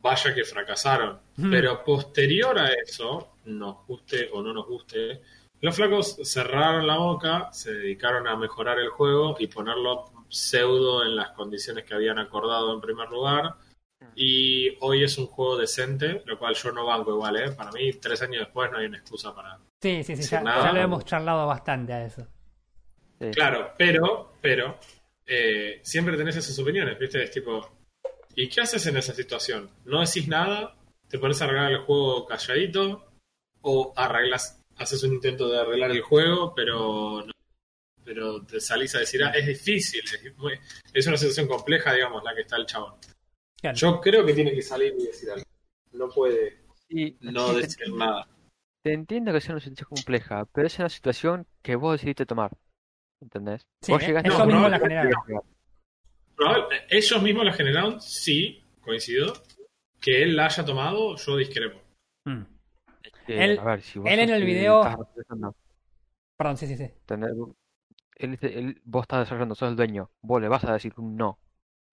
[0.00, 1.20] vaya que fracasaron.
[1.50, 5.20] Pero posterior a eso, nos guste o no nos guste,
[5.64, 11.16] los flacos cerraron la boca, se dedicaron a mejorar el juego y ponerlo pseudo en
[11.16, 13.54] las condiciones que habían acordado en primer lugar
[14.14, 17.52] y hoy es un juego decente, lo cual yo no banco igual, ¿eh?
[17.52, 19.58] Para mí, tres años después no hay una excusa para.
[19.80, 22.28] Sí, sí, sí, ya, ya, lo hemos charlado bastante a eso.
[23.32, 24.78] Claro, pero, pero,
[25.24, 27.22] eh, siempre tenés esas opiniones, ¿viste?
[27.22, 27.70] Es tipo,
[28.36, 29.70] ¿y qué haces en esa situación?
[29.86, 30.76] ¿No decís nada?
[31.08, 33.06] ¿Te pones a arreglar el juego calladito?
[33.62, 37.24] ¿O arreglas haces un intento de arreglar el juego, pero
[38.04, 40.02] pero te salís a decir, ah, es difícil,
[40.92, 42.94] es, una situación compleja, digamos, la que está el chabón.
[43.74, 45.44] Yo creo que tiene que salir y decir algo.
[45.92, 46.64] No puede
[47.20, 48.28] no decir nada.
[48.82, 52.50] Te entiendo que sea una situación compleja, pero es una situación que vos decidiste tomar.
[53.22, 53.62] ¿Entendés?
[53.88, 55.12] vos llegaste ellos mismos la generaron.
[56.90, 59.32] ellos mismos la generaron, sí, coincido.
[59.98, 61.80] Que él la haya tomado, yo discrepo.
[63.26, 63.60] Él,
[64.04, 64.82] en el video.
[66.36, 66.90] Perdón, sí, sí, sí.
[68.16, 70.10] él, vos estás desarrollando, sos el dueño.
[70.20, 71.38] Vos le vas a decir un no.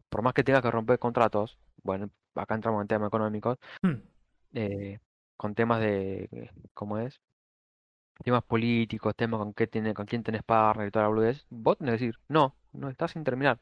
[0.09, 3.57] Por más que tenga que romper contratos, bueno, acá entramos en temas económicos.
[3.82, 4.01] Hmm.
[4.53, 4.99] Eh,
[5.38, 7.20] con temas de, ¿cómo es?
[8.24, 11.78] Temas políticos, temas con qué tiene, con quién tenés partner y toda la boludez, vos
[11.78, 13.59] tenés que decir, no, no estás sin terminar.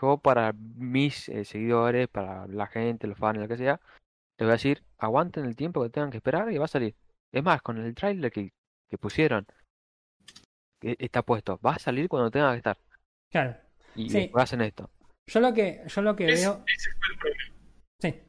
[0.00, 3.80] Yo para mis eh, seguidores, para la gente, los fans, lo que sea,
[4.42, 6.96] te voy a decir, aguanten el tiempo que tengan que esperar y va a salir.
[7.30, 8.52] Es más, con el trailer que,
[8.90, 9.46] que pusieron,
[10.80, 12.76] que está puesto, va a salir cuando tenga que estar.
[13.30, 13.56] Claro.
[13.94, 14.30] Y sí.
[14.34, 14.90] hacen esto.
[15.28, 16.64] Yo lo que, yo lo que veo.
[18.00, 18.20] Sí.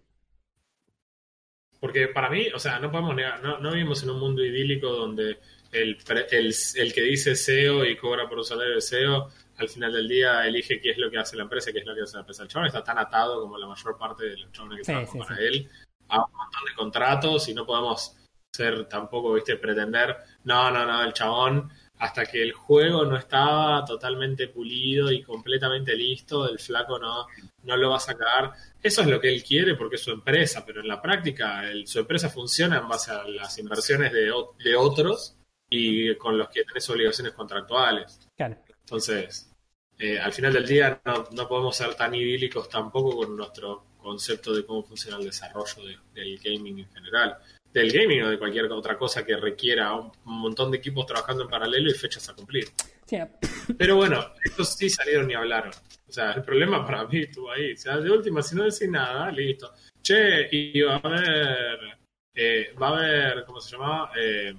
[1.80, 4.90] Porque para mí, o sea, no podemos negar, no, no vivimos en un mundo idílico
[4.90, 5.40] donde
[5.72, 5.98] el,
[6.30, 10.08] el, el, que dice SEO y cobra por un salario de SEO, al final del
[10.08, 12.18] día elige qué es lo que hace la empresa y qué es lo que hace
[12.18, 12.44] la empresa.
[12.44, 15.42] El chabón está tan atado como la mayor parte de los chabones que trabajan para
[15.42, 15.68] él
[16.10, 18.16] a un montón de contratos y no podemos
[18.52, 23.86] ser tampoco, viste, pretender, no, no, no, el chabón hasta que el juego no estaba
[23.86, 27.28] totalmente pulido y completamente listo, el flaco no,
[27.64, 28.52] no lo va a sacar.
[28.82, 32.00] Eso es lo que él quiere porque es su empresa, pero en la práctica su
[32.00, 34.32] empresa funciona en base a las inversiones de,
[34.64, 35.38] de otros
[35.70, 38.20] y con los que tenés obligaciones contractuales.
[38.38, 39.50] Entonces,
[39.98, 44.54] eh, al final del día no, no, podemos ser tan idílicos tampoco con nuestro concepto
[44.54, 45.84] de cómo funciona el desarrollo
[46.14, 47.38] del gaming en general
[47.74, 51.50] del gaming o de cualquier otra cosa que requiera un, montón de equipos trabajando en
[51.50, 52.70] paralelo y fechas a cumplir.
[53.78, 55.72] Pero bueno, estos sí salieron y hablaron.
[56.08, 57.74] O sea, el problema para mí estuvo ahí.
[57.74, 59.74] O sea, de última, si no decís nada, listo.
[60.02, 61.80] Che, y va a haber.
[62.34, 63.46] Eh, va a haber.
[63.46, 64.12] ¿Cómo se llamaba?
[64.16, 64.56] Eh,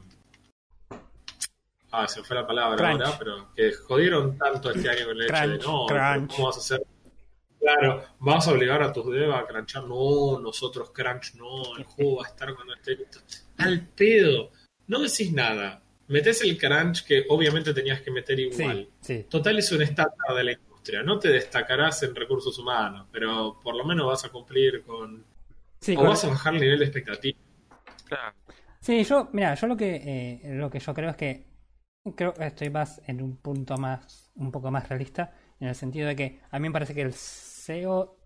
[1.93, 5.49] ah, se fue la palabra ahora, pero que jodieron tanto este año con el hecho
[5.49, 6.94] de no, ¿cómo vas a hacer
[7.65, 9.85] Claro, vas a obligar a tus devs a crunchar.
[9.85, 13.21] No, nosotros crunch no, el juego va a estar cuando esté listo.
[13.57, 14.51] Al pedo,
[14.87, 15.81] no decís nada.
[16.09, 18.87] Metes el crunch que obviamente tenías que meter igual.
[19.31, 21.03] Total es un estándar de la industria.
[21.03, 25.25] No te destacarás en recursos humanos, pero por lo menos vas a cumplir con.
[25.97, 27.39] o vas a bajar el nivel de expectativa.
[28.79, 31.47] Sí, yo, mira, yo lo que, eh, lo que yo creo es que
[32.15, 36.09] creo que estoy más en un punto más, un poco más realista, en el sentido
[36.09, 37.15] de que a mí me parece que el
[37.65, 38.19] SEO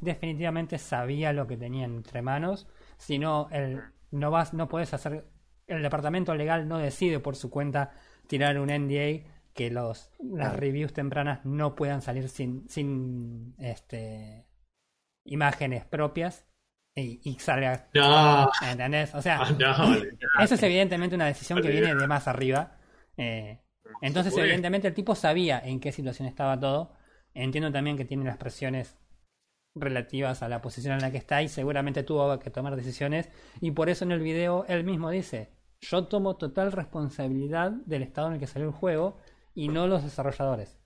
[0.00, 2.66] definitivamente sabía lo que tenía entre manos.
[2.98, 5.26] Si no, el, no vas, no puedes hacer.
[5.66, 7.92] El departamento legal no decide por su cuenta
[8.26, 14.46] tirar un NDA que los las reviews tempranas no puedan salir sin, sin este
[15.24, 16.46] imágenes propias
[16.94, 17.88] y, y salga.
[17.94, 18.50] No.
[18.68, 19.14] ¿Entendés?
[19.14, 19.42] O sea,
[20.40, 22.76] eso es evidentemente una decisión que viene de más arriba.
[23.16, 23.60] Eh,
[24.02, 26.92] entonces, evidentemente, el tipo sabía en qué situación estaba todo
[27.34, 28.96] Entiendo también que tiene las presiones
[29.74, 33.28] relativas a la posición en la que está y seguramente tuvo que tomar decisiones
[33.60, 38.28] y por eso en el video él mismo dice yo tomo total responsabilidad del estado
[38.28, 39.18] en el que salió el juego
[39.54, 40.78] y no los desarrolladores.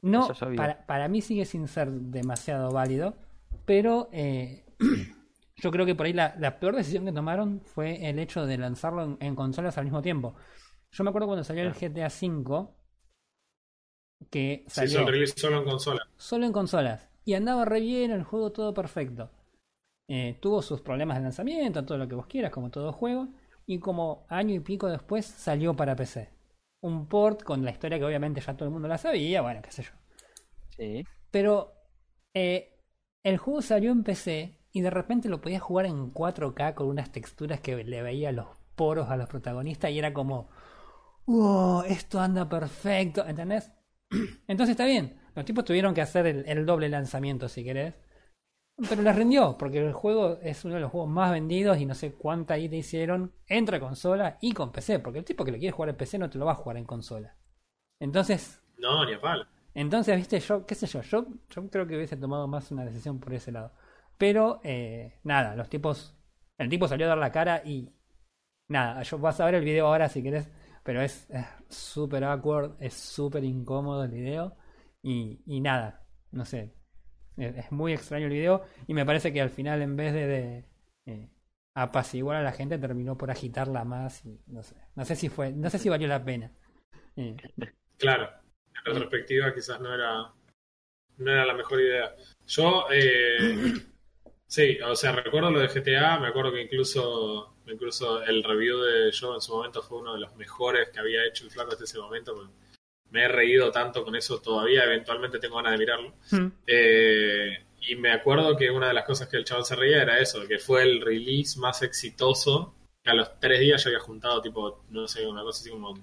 [0.00, 3.16] No, para, para, mí sigue sin ser demasiado válido,
[3.66, 4.64] pero eh,
[5.56, 9.04] yo creo que por ahí la, peor decisión que tomaron fue el hecho de lanzarlo
[9.04, 10.34] en, en, consolas al mismo tiempo.
[10.90, 12.68] Yo me acuerdo cuando salió el GTA V,
[14.30, 15.06] que salió
[15.36, 16.06] solo en consolas.
[16.16, 17.08] Solo en consolas.
[17.24, 19.30] Y andaba re bien, el juego todo perfecto.
[20.08, 23.28] Eh, tuvo sus problemas de lanzamiento, todo lo que vos quieras, como todo juego.
[23.66, 26.28] Y como año y pico después salió para PC.
[26.82, 29.72] Un port con la historia que obviamente ya todo el mundo la sabía, bueno, qué
[29.72, 29.92] sé yo.
[30.76, 31.04] Sí.
[31.30, 31.72] Pero
[32.34, 32.78] eh,
[33.22, 37.10] el juego salió en PC y de repente lo podías jugar en 4K con unas
[37.10, 40.48] texturas que le veía los poros a los protagonistas y era como,
[41.26, 43.70] wow, esto anda perfecto, ¿entendés?
[44.48, 45.18] Entonces está bien.
[45.34, 47.94] Los tipos tuvieron que hacer el, doble lanzamiento, si querés.
[48.88, 51.94] Pero les rindió, porque el juego es uno de los juegos más vendidos y no
[51.94, 54.98] sé cuánta te hicieron entre consola y con PC.
[54.98, 56.76] Porque el tipo que lo quiere jugar en PC no te lo va a jugar
[56.76, 57.36] en consola.
[58.00, 58.62] Entonces.
[58.78, 59.46] No, ni a palo.
[59.74, 63.18] Entonces, viste, yo, qué sé yo, yo, yo creo que hubiese tomado más una decisión
[63.18, 63.72] por ese lado.
[64.18, 66.16] Pero, eh, nada, los tipos.
[66.58, 67.92] El tipo salió a dar la cara y.
[68.68, 70.48] Nada, yo vas a ver el video ahora si querés
[70.84, 71.26] pero es
[71.68, 74.56] súper awkward, es súper incómodo el video
[75.02, 76.74] y, y nada, no sé,
[77.36, 80.64] es, muy extraño el video y me parece que al final en vez de,
[81.06, 81.28] eh,
[81.74, 84.76] apaciguar a la gente terminó por agitarla más y no sé.
[84.94, 86.52] No sé si fue, no sé si valió la pena.
[87.98, 88.30] Claro,
[88.74, 90.32] en retrospectiva quizás no era
[91.16, 92.14] no era la mejor idea.
[92.46, 93.74] Yo eh,
[94.46, 99.10] sí, o sea, recuerdo lo de GTA, me acuerdo que incluso incluso el review de
[99.12, 101.84] yo en su momento fue uno de los mejores que había hecho el flaco hasta
[101.84, 102.50] ese momento.
[103.10, 106.14] Me he reído tanto con eso todavía, eventualmente tengo ganas de mirarlo.
[106.30, 106.48] Hmm.
[106.66, 110.18] Eh, y me acuerdo que una de las cosas que el chaval se reía era
[110.18, 114.40] eso, que fue el release más exitoso, que a los tres días yo había juntado
[114.40, 115.94] tipo, no sé, una cosa así como...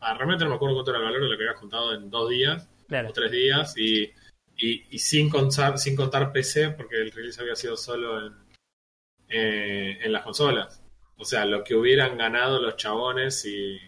[0.00, 2.10] Ah, realmente no me acuerdo cuánto era el valor de lo que había juntado en
[2.10, 4.12] dos días o tres días y,
[4.56, 8.34] y, sin, contar, sin contar PC porque el release había sido solo en,
[9.28, 10.77] eh, en las consolas.
[11.18, 13.78] O sea, lo que hubieran ganado los chabones si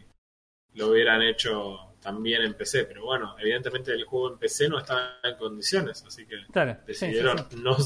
[0.74, 5.18] lo hubieran hecho también en PC, pero bueno, evidentemente el juego en PC no estaba
[5.22, 6.37] en condiciones, así que
[6.87, 7.76] decidieron No,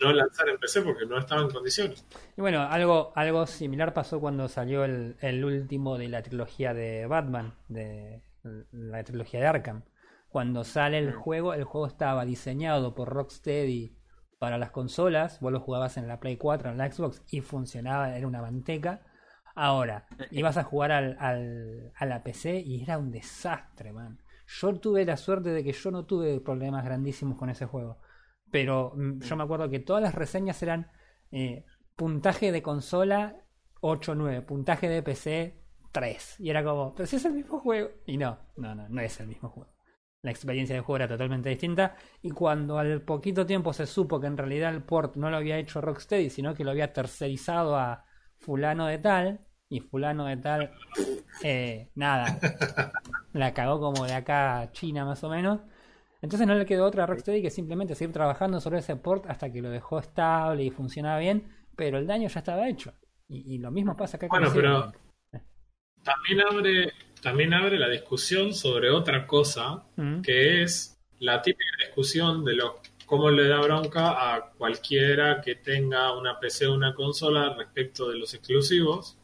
[0.00, 2.04] no, lanzar en PC porque no estaba en condiciones.
[2.36, 7.06] Y bueno, algo, algo similar pasó cuando salió el, el último de la trilogía de
[7.06, 8.22] Batman, de
[8.72, 9.82] la trilogía de Arkham.
[10.30, 11.20] Cuando sale el mm.
[11.20, 13.99] juego, el juego estaba diseñado por Rocksteady
[14.40, 18.16] para las consolas, vos lo jugabas en la Play 4, en la Xbox y funcionaba,
[18.16, 19.02] era una manteca
[19.54, 24.18] Ahora, ibas a jugar al, al, a la PC y era un desastre, man.
[24.46, 27.98] Yo tuve la suerte de que yo no tuve problemas grandísimos con ese juego.
[28.50, 30.90] Pero mm, yo me acuerdo que todas las reseñas eran
[31.30, 31.64] eh,
[31.96, 33.44] puntaje de consola
[33.80, 35.62] 8-9, puntaje de PC
[35.92, 36.40] 3.
[36.40, 37.90] Y era como, pero si es el mismo juego.
[38.06, 39.70] Y no, no, no, no es el mismo juego.
[40.22, 41.96] La experiencia de juego era totalmente distinta.
[42.22, 45.58] Y cuando al poquito tiempo se supo que en realidad el port no lo había
[45.58, 48.04] hecho Rocksteady, sino que lo había tercerizado a,
[48.40, 50.72] fulano de tal y fulano de tal,
[51.44, 52.38] eh, nada,
[53.32, 55.60] la cagó como de acá a China más o menos.
[56.22, 59.50] Entonces no le quedó otra a Rocksteady que simplemente seguir trabajando sobre ese port hasta
[59.52, 62.92] que lo dejó estable y funcionaba bien, pero el daño ya estaba hecho.
[63.32, 64.92] Y, lo mismo pasa acá bueno, pero
[66.02, 70.22] también abre, también abre la discusión sobre otra cosa, mm.
[70.22, 72.72] que es la típica discusión de los
[73.10, 78.16] cómo le da bronca a cualquiera que tenga una PC o una consola respecto de
[78.16, 79.18] los exclusivos,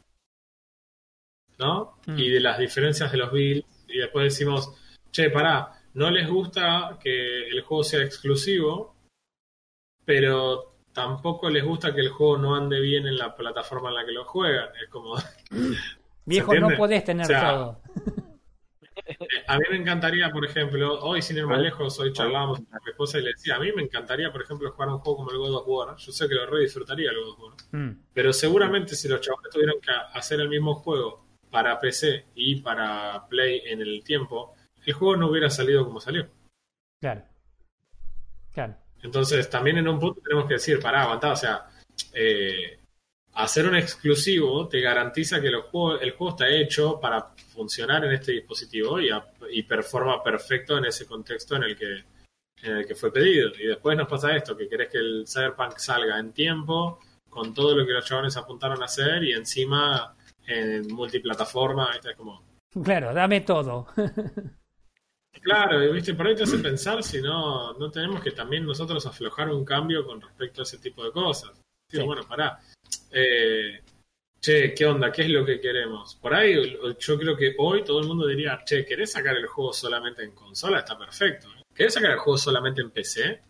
[1.58, 2.00] ¿no?
[2.06, 2.18] Mm.
[2.18, 3.84] Y de las diferencias de los builds.
[3.86, 4.74] Y después decimos,
[5.12, 8.96] che, pará, no les gusta que el juego sea exclusivo,
[10.04, 14.04] pero tampoco les gusta que el juego no ande bien en la plataforma en la
[14.04, 14.70] que lo juegan.
[14.82, 15.14] Es como.
[16.26, 17.80] Viejo, no podés tener todo.
[19.46, 22.90] A mí me encantaría, por ejemplo, hoy sin ir más lejos, hoy charlábamos con mi
[22.90, 25.38] esposa y le decía, a mí me encantaría, por ejemplo, jugar un juego como el
[25.38, 25.96] God of War.
[25.96, 27.54] Yo sé que lo re disfrutaría el God of War.
[27.72, 28.00] Mm.
[28.12, 33.26] Pero seguramente si los chavales tuvieran que hacer el mismo juego para PC y para
[33.28, 34.54] Play en el tiempo,
[34.84, 36.28] el juego no hubiera salido como salió.
[37.00, 37.22] Claro.
[38.52, 38.76] Claro.
[39.02, 41.68] Entonces, también en un punto tenemos que decir, pará, aguantá, o sea,
[42.12, 42.80] eh,
[43.36, 48.12] hacer un exclusivo te garantiza que el juego, el juego está hecho para funcionar en
[48.12, 52.04] este dispositivo y, performa perfecto en ese contexto en el que
[52.62, 53.50] en el que fue pedido.
[53.58, 57.76] Y después nos pasa esto, que querés que el Cyberpunk salga en tiempo, con todo
[57.76, 60.16] lo que los chavales apuntaron a hacer y encima
[60.46, 62.42] en multiplataforma, es como...
[62.82, 63.86] Claro, dame todo.
[65.42, 69.04] Claro, y viste, por ahí te hace pensar si no, no tenemos que también nosotros
[69.04, 71.52] aflojar un cambio con respecto a ese tipo de cosas.
[71.90, 72.58] Digo, bueno, pará,
[73.18, 73.80] eh,
[74.38, 75.10] che, ¿qué onda?
[75.10, 76.16] ¿Qué es lo que queremos?
[76.16, 76.54] Por ahí
[76.98, 80.32] yo creo que hoy todo el mundo diría, che, ¿querés sacar el juego solamente en
[80.32, 80.80] consola?
[80.80, 81.48] Está perfecto.
[81.74, 83.40] ¿Querés sacar el juego solamente en PC?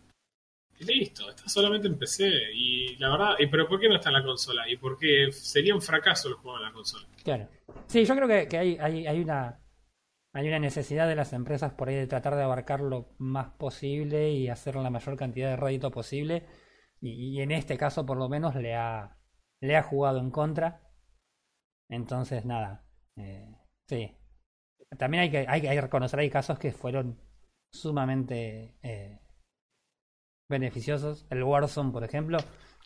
[0.79, 2.29] Listo, está solamente en PC.
[2.53, 4.69] Y la verdad, ¿y pero por qué no está en la consola?
[4.69, 7.05] Y porque sería un fracaso el juego en la consola.
[7.23, 7.49] Claro.
[7.87, 12.43] Sí, yo creo que, hay una necesidad de las empresas por ahí de tratar de
[12.43, 16.45] abarcar lo más posible y hacer la mayor cantidad de rédito posible.
[17.01, 19.16] y, en este caso, por lo menos, le ha,
[19.61, 20.81] le ha jugado en contra.
[21.89, 22.85] Entonces, nada.
[23.15, 23.55] Eh,
[23.87, 24.17] sí.
[24.97, 27.19] También hay que, hay que reconocer, hay casos que fueron
[27.73, 29.19] sumamente eh,
[30.49, 31.27] beneficiosos.
[31.29, 32.37] El Warzone, por ejemplo,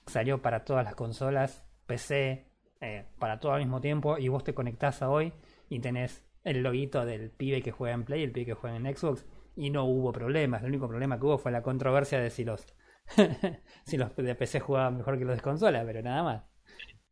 [0.08, 2.52] salió para todas las consolas, PC,
[2.82, 5.34] eh, para todo al mismo tiempo, y vos te conectás a hoy
[5.70, 8.96] y tenés el loguito del pibe que juega en Play el pibe que juega en
[8.96, 10.64] Xbox, y no hubo problemas.
[10.64, 12.66] El único problema que hubo fue la controversia de si los,
[13.86, 16.51] si los de PC jugaban mejor que los de consola, pero nada más.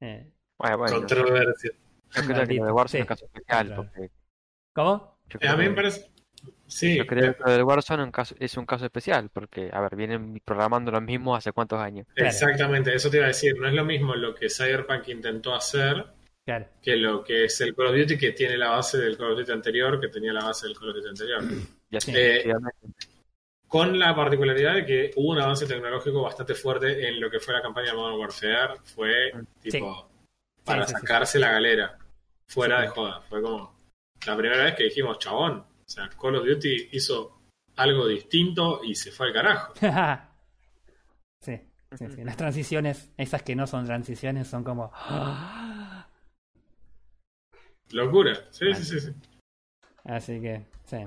[0.01, 1.71] Eh, bueno, bueno, Controversia.
[2.11, 3.75] Yo creo que lo de Warzone es un caso especial.
[3.75, 4.11] Porque...
[4.73, 5.19] ¿Cómo?
[5.39, 6.09] Eh, a mí me parece.
[6.67, 6.97] Sí.
[6.97, 10.91] Yo creo que lo de Warzone es un caso especial, porque, a ver, vienen programando
[10.91, 12.07] lo mismo hace cuántos años.
[12.15, 13.59] Exactamente, eso te iba a decir.
[13.59, 16.05] No es lo mismo lo que Cyberpunk intentó hacer
[16.81, 19.39] que lo que es el Call of Duty, que tiene la base del Call of
[19.39, 21.43] Duty anterior, que tenía la base del Call of Duty anterior.
[21.91, 22.53] Ya eh,
[23.69, 27.53] con la particularidad de que hubo un avance tecnológico bastante fuerte en lo que fue
[27.53, 28.79] la campaña de Modern Warfare.
[28.83, 30.09] Fue tipo
[30.65, 31.97] para sacarse la galera.
[32.47, 33.21] Fuera de joda.
[33.21, 33.79] Fue como
[34.25, 35.59] la primera vez que dijimos, chabón.
[35.59, 37.41] O sea, Call of Duty hizo
[37.75, 39.73] algo distinto y se fue al carajo.
[41.39, 41.61] sí,
[41.95, 42.23] sí, sí.
[42.23, 44.91] Las transiciones, esas que no son transiciones, son como.
[47.91, 48.33] Locura.
[48.49, 49.13] Sí, sí, sí, sí.
[50.05, 51.05] Así que, sí.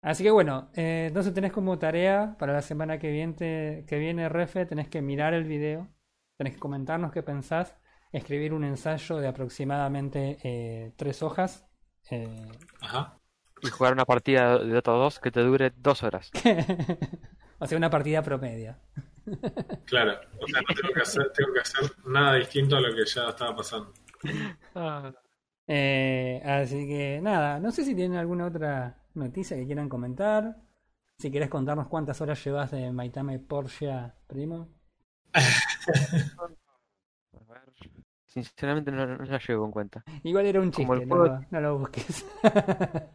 [0.00, 4.28] Así que bueno, eh, entonces tenés como tarea para la semana que viene, que viene,
[4.28, 5.88] Refe, tenés que mirar el video,
[6.36, 7.76] tenés que comentarnos qué pensás,
[8.12, 11.66] escribir un ensayo de aproximadamente eh, tres hojas.
[12.10, 12.46] Eh,
[12.80, 13.18] Ajá.
[13.60, 16.30] Y jugar una partida de Dota 2 que te dure dos horas.
[17.58, 18.76] o sea, una partida promedio.
[19.84, 23.04] claro, o sea, no tengo que, hacer, tengo que hacer nada distinto a lo que
[23.04, 23.92] ya estaba pasando.
[24.74, 25.12] Ah.
[25.68, 30.56] Así que nada, no sé si tienen alguna otra noticia que quieran comentar.
[31.18, 34.68] Si quieres contarnos cuántas horas llevas de Maitame Porsche, primo.
[38.26, 40.04] Sinceramente no, la llevo en cuenta.
[40.22, 42.24] Igual era un chiste, no, lo busques.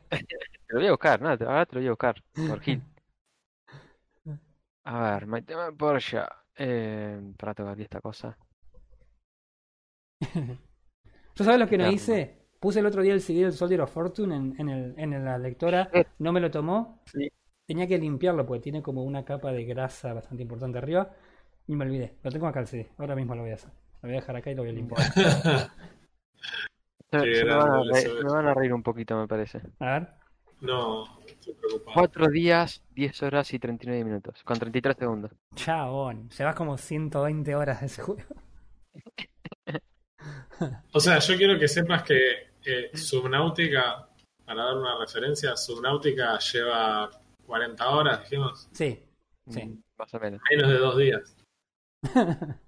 [0.09, 0.25] te
[0.69, 2.83] lo voy a buscar, no, ahora te lo voy a buscar, por Gil.
[4.85, 6.19] A ver, Maitame Porsche.
[6.55, 8.37] Eh, para tocar esta cosa.
[10.19, 12.42] ¿Yo sabes lo que no hice?
[12.63, 15.37] Puse el otro día el CD del Soldier of Fortune en, en, el, en la
[15.37, 15.89] lectora,
[16.19, 17.03] no me lo tomó.
[17.67, 21.11] Tenía que limpiarlo porque tiene como una capa de grasa bastante importante arriba.
[21.67, 22.15] Y me olvidé.
[22.23, 22.89] Lo tengo acá el CD.
[22.97, 23.69] Ahora mismo lo voy a hacer.
[24.01, 25.01] Lo voy a dejar acá y lo voy a limpiar.
[27.11, 27.43] me,
[28.31, 29.59] van a reír, un poquito, me parece.
[29.79, 30.07] A ver.
[30.61, 31.93] No, estoy preocupado.
[31.93, 34.41] Cuatro días, 10 horas y 39 minutos.
[34.45, 35.31] Con 33 segundos.
[35.55, 36.29] Chabón.
[36.29, 38.21] Llevas como 120 horas de ese juego.
[40.93, 44.07] o sea, yo quiero que sepas que eh, Subnautica,
[44.45, 47.09] para dar una referencia, Subnautica lleva
[47.45, 48.67] 40 horas, dijimos.
[48.71, 48.99] Sí,
[49.49, 49.65] sí.
[49.65, 50.41] Mm, más o menos.
[50.49, 51.35] Menos de dos días.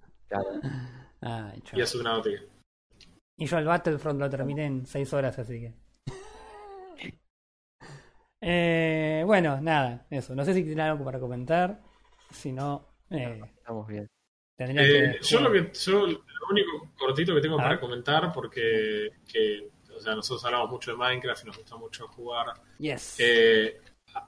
[1.72, 2.42] y es Subnautica.
[3.38, 5.74] Y yo el Battlefront lo terminé en 6 horas, así que.
[8.40, 10.34] eh, bueno, nada, eso.
[10.34, 11.82] No sé si tiene algo para comentar.
[12.30, 12.88] Si no.
[13.10, 14.08] Eh, Estamos bien.
[14.58, 20.00] Eh, yo lo que yo lo único cortito que tengo para comentar porque que o
[20.00, 22.46] sea, nosotros hablamos mucho de Minecraft y nos gusta mucho jugar.
[22.78, 23.16] Yes.
[23.18, 23.80] Eh,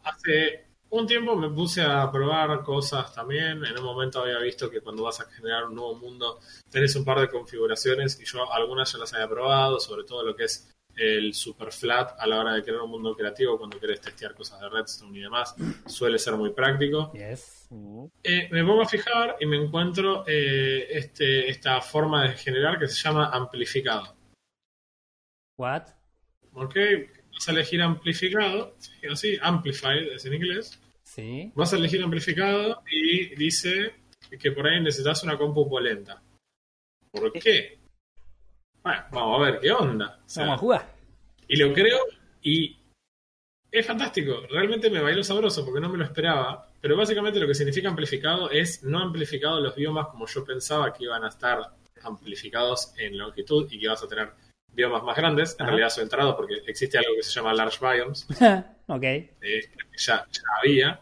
[0.02, 3.64] hace un tiempo me puse a probar cosas también.
[3.64, 6.40] En un momento había visto que cuando vas a generar un nuevo mundo
[6.70, 10.34] tenés un par de configuraciones y yo algunas ya las había probado, sobre todo lo
[10.34, 14.00] que es el super flat a la hora de crear un mundo creativo cuando querés
[14.00, 15.54] testear cosas de Redstone y demás.
[15.86, 17.12] Suele ser muy práctico.
[17.12, 17.68] Yes.
[18.22, 22.88] Eh, me pongo a fijar y me encuentro eh, este, esta forma de generar que
[22.88, 24.17] se llama amplificado.
[25.58, 25.88] What?
[26.54, 26.76] Ok,
[27.32, 30.80] vas a elegir amplificado, sí, así, amplified es en inglés.
[31.02, 31.52] Sí.
[31.54, 33.94] Vas a elegir amplificado y dice
[34.40, 36.22] que por ahí necesitas una compu polenta.
[37.10, 37.78] ¿Por qué?
[38.82, 40.20] Bueno, vamos a ver qué onda.
[40.36, 40.94] vamos a jugar.
[41.48, 41.98] Y lo creo
[42.42, 42.76] y
[43.70, 44.42] es fantástico.
[44.48, 46.70] Realmente me bailó sabroso porque no me lo esperaba.
[46.80, 51.04] Pero básicamente lo que significa amplificado es no amplificado los biomas como yo pensaba que
[51.04, 51.58] iban a estar
[52.02, 54.32] amplificados en longitud y que vas a tener
[54.72, 55.56] biomas más grandes.
[55.58, 58.26] En realidad soy entrado porque existe algo que se llama large biomes.
[58.86, 59.02] ok.
[59.02, 60.26] Eh, ya,
[60.60, 61.00] había.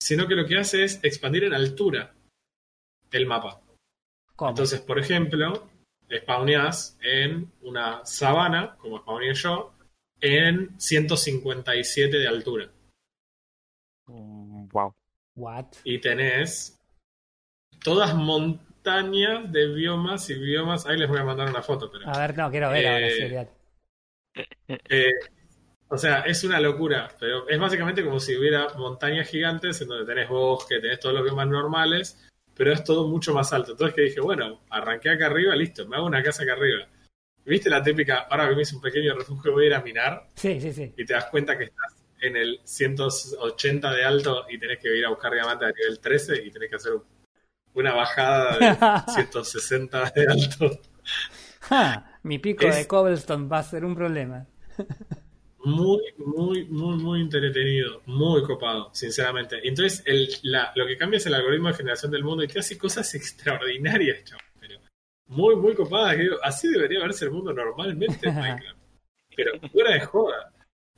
[0.00, 2.14] Sino que lo que hace es expandir en altura
[3.10, 3.60] el mapa.
[4.40, 5.68] Entonces, por ejemplo,
[6.12, 9.72] spawneás en una sabana, como spawneé yo,
[10.20, 12.70] en 157 de altura.
[14.06, 14.88] wow.
[14.88, 14.94] Mm,
[15.36, 15.66] What?
[15.82, 16.78] Y tenés
[17.82, 20.86] todas montañas montañas de biomas y biomas.
[20.86, 21.90] Ahí les voy a mandar una foto.
[21.90, 25.12] Pero, a ver, no, quiero ver ahora, eh, eh,
[25.88, 30.04] o sea, es una locura, pero es básicamente como si hubiera montañas gigantes en donde
[30.04, 33.72] tenés bosque, tenés todos los biomas normales, pero es todo mucho más alto.
[33.72, 36.86] Entonces que dije, bueno, arranqué acá arriba, listo, me hago una casa acá arriba.
[37.44, 40.28] ¿Viste la típica, ahora que me hice un pequeño refugio, voy a ir a minar?
[40.34, 40.92] Sí, sí, sí.
[40.96, 45.04] Y te das cuenta que estás en el 180 de alto y tenés que ir
[45.04, 47.02] a buscar diamantes a nivel 13 y tenés que hacer un
[47.74, 50.80] una bajada de 160 de alto.
[52.22, 54.46] mi pico de cobblestone va a ser un problema.
[55.64, 59.66] muy, muy, muy, muy entretenido, muy copado, sinceramente.
[59.66, 62.58] Entonces, el, la, lo que cambia es el algoritmo de generación del mundo y te
[62.58, 64.18] hace cosas extraordinarias,
[64.60, 64.78] pero
[65.26, 66.16] muy, muy copadas.
[66.42, 68.78] así debería verse el mundo normalmente en Minecraft,
[69.34, 70.52] pero fuera de joda.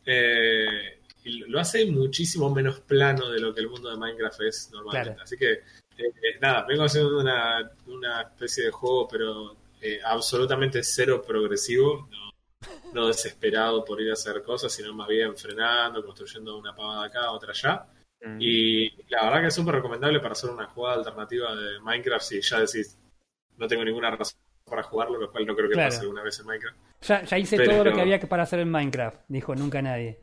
[0.05, 4.71] Eh, y lo hace muchísimo menos plano de lo que el mundo de Minecraft es
[4.73, 5.21] normalmente.
[5.23, 5.63] Así que
[5.99, 12.09] eh, nada, vengo haciendo una, una especie de juego, pero eh, absolutamente cero progresivo,
[12.93, 17.31] no, desesperado por ir a hacer cosas, sino más bien frenando, construyendo una pavada acá,
[17.31, 17.87] otra allá.
[18.23, 18.39] Mm.
[18.41, 22.41] Y la verdad que es súper recomendable para hacer una jugada alternativa de Minecraft si
[22.41, 22.99] ya decís,
[23.57, 26.47] no tengo ninguna razón para jugarlo, lo cual no creo que pase alguna vez en
[26.47, 26.77] Minecraft.
[27.03, 30.21] Ya, ya hice todo lo que había para hacer en Minecraft, dijo nunca nadie.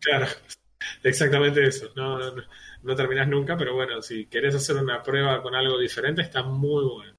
[0.00, 0.26] Claro,
[1.02, 1.90] exactamente eso.
[1.94, 2.42] No, no, no,
[2.96, 7.14] terminás nunca, pero bueno, si querés hacer una prueba con algo diferente, está muy bueno.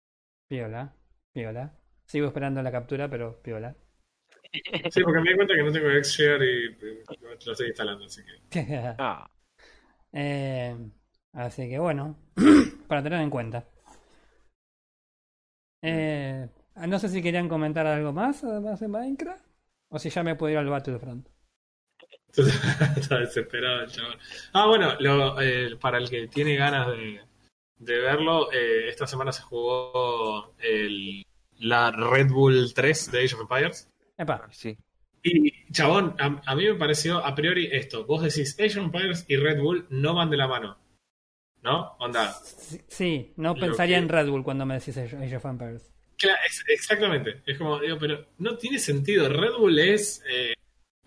[0.48, 0.94] Piola,
[1.34, 1.74] piola.
[2.06, 3.76] Sigo esperando la captura, pero piola.
[4.90, 6.78] Sí, porque me di cuenta que no tengo Xshare y
[7.22, 8.96] lo estoy instalando, así que.
[8.98, 9.30] Ah.
[10.12, 10.76] eh,
[11.34, 12.18] así que bueno,
[12.88, 13.66] para tener en cuenta.
[15.82, 16.48] Eh,
[16.88, 19.46] no sé si querían comentar algo más además de Minecraft
[19.90, 21.28] o si ya me puedo ir al Battlefront.
[22.98, 24.18] Está desesperado el chaval.
[24.54, 27.22] Ah, bueno, lo, eh, para el que tiene ganas de,
[27.78, 31.26] de verlo, eh, esta semana se jugó el,
[31.60, 33.90] la Red Bull 3 de Age of Empires.
[34.18, 34.48] Epa.
[34.52, 34.78] Sí.
[35.24, 38.06] Y, chabón, a, mí me pareció a priori esto.
[38.06, 40.78] Vos decís, Age of Empires y Red Bull no van de la mano.
[41.64, 41.96] ¿No?
[42.00, 42.34] Onda.
[42.88, 45.92] Sí, no pensaría en Red Bull cuando me decís Age of Empires.
[46.18, 47.42] Claro, exactamente.
[47.46, 49.30] Es como, digo, pero no tiene sentido.
[49.30, 50.54] Red Bull es eh,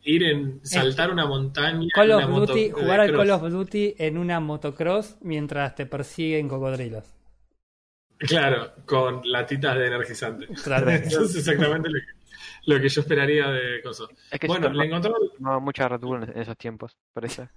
[0.05, 1.89] ir en saltar una montaña.
[1.93, 7.05] Call of Duty, jugar al Call of Duty en una motocross mientras te persiguen cocodrilos.
[8.19, 10.47] Claro, con latitas de energizante.
[10.63, 10.91] Claro.
[10.91, 11.89] Eso es exactamente
[12.67, 14.09] lo que, yo esperaría de cosas.
[14.47, 15.15] bueno, le encontró.
[15.39, 17.49] No, mucha Red Bull en esos tiempos, parece.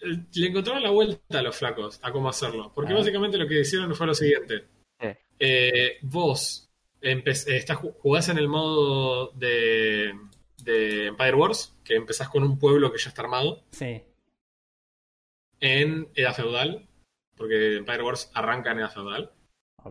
[0.00, 2.72] Eh, le encontraron la vuelta a los flacos a cómo hacerlo.
[2.74, 2.96] Porque ah.
[2.96, 4.64] básicamente lo que hicieron fue lo siguiente.
[5.40, 6.68] Eh, vos
[7.00, 10.12] estás, jugás en el modo de
[10.62, 13.62] de Empire Wars, que empezás con un pueblo que ya está armado.
[13.70, 14.02] Sí.
[15.60, 16.88] En edad feudal,
[17.36, 19.32] porque Empire Wars arranca en edad feudal.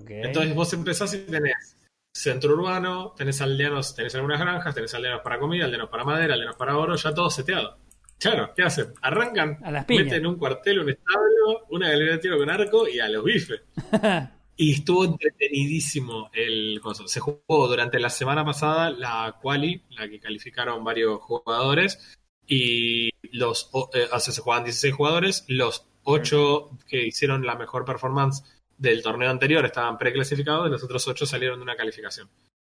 [0.07, 1.75] Entonces vos empezás y tenés
[2.13, 6.55] centro urbano, tenés aldeanos, tenés algunas granjas, tenés aldeanos para comida, aldeanos para madera, aldeanos
[6.55, 7.77] para oro, ya todo seteado.
[8.19, 8.93] Claro, ¿qué hacen?
[9.01, 12.99] Arrancan, a las meten un cuartel, un establo, una galería de tiro con arco y
[12.99, 13.61] a los bifes.
[14.59, 17.07] Y estuvo entretenidísimo el coso.
[17.07, 22.17] Se jugó durante la semana pasada la quali, la que calificaron varios jugadores.
[22.47, 25.45] Y los eh, se jugaban 16 jugadores.
[25.47, 28.43] Los 8 que hicieron la mejor performance
[28.77, 32.27] del torneo anterior estaban preclasificados y los otros 8 salieron de una calificación.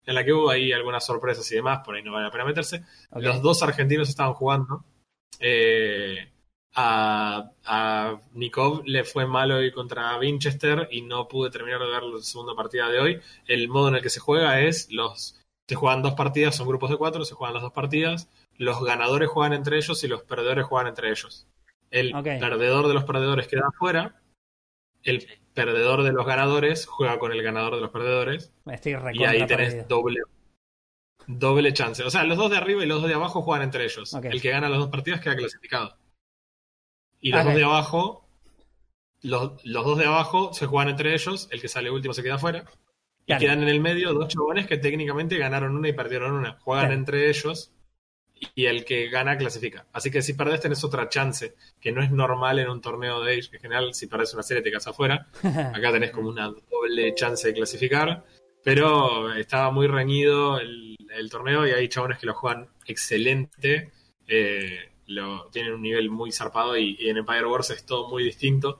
[0.06, 2.46] En la que hubo ahí algunas sorpresas y demás, por ahí no vale la pena
[2.46, 2.84] meterse.
[3.16, 4.86] Los dos argentinos estaban jugando.
[5.40, 6.33] Eh,
[6.76, 12.04] a, a Nikov le fue malo hoy contra Winchester y no pude terminar de ver
[12.04, 13.22] la segunda partida de hoy.
[13.48, 16.90] El modo en el que se juega es los se juegan dos partidas, son grupos
[16.90, 20.66] de cuatro, se juegan las dos partidas, los ganadores juegan entre ellos y los perdedores
[20.66, 21.48] juegan entre ellos.
[21.90, 24.20] El perdedor de los perdedores queda afuera,
[25.04, 28.52] el perdedor de los ganadores juega con el ganador de los perdedores
[29.14, 30.22] y ahí tenés doble
[31.28, 32.04] doble chance.
[32.04, 34.14] O sea, los dos de arriba y los dos de abajo juegan entre ellos.
[34.14, 35.96] El que gana las dos partidas queda clasificado.
[37.24, 38.28] Y los dos de abajo,
[39.22, 42.66] los, dos de abajo se juegan entre ellos, el que sale último se queda afuera.
[43.26, 46.60] Y quedan en el medio dos chabones que técnicamente ganaron una y perdieron una.
[46.60, 47.72] Juegan entre ellos
[48.54, 49.86] y el que gana clasifica.
[49.94, 53.38] Así que si perdés tenés otra chance, que no es normal en un torneo de
[53.38, 55.28] Age, que en general si perdés una serie te quedas afuera.
[55.74, 58.26] Acá tenés como una doble chance de clasificar.
[58.66, 63.94] Pero estaba muy reñido el, el torneo y hay chabones que lo juegan excelente.
[64.28, 68.80] Eh, lo, tienen un nivel muy zarpado y, en Empire Wars es todo muy distinto.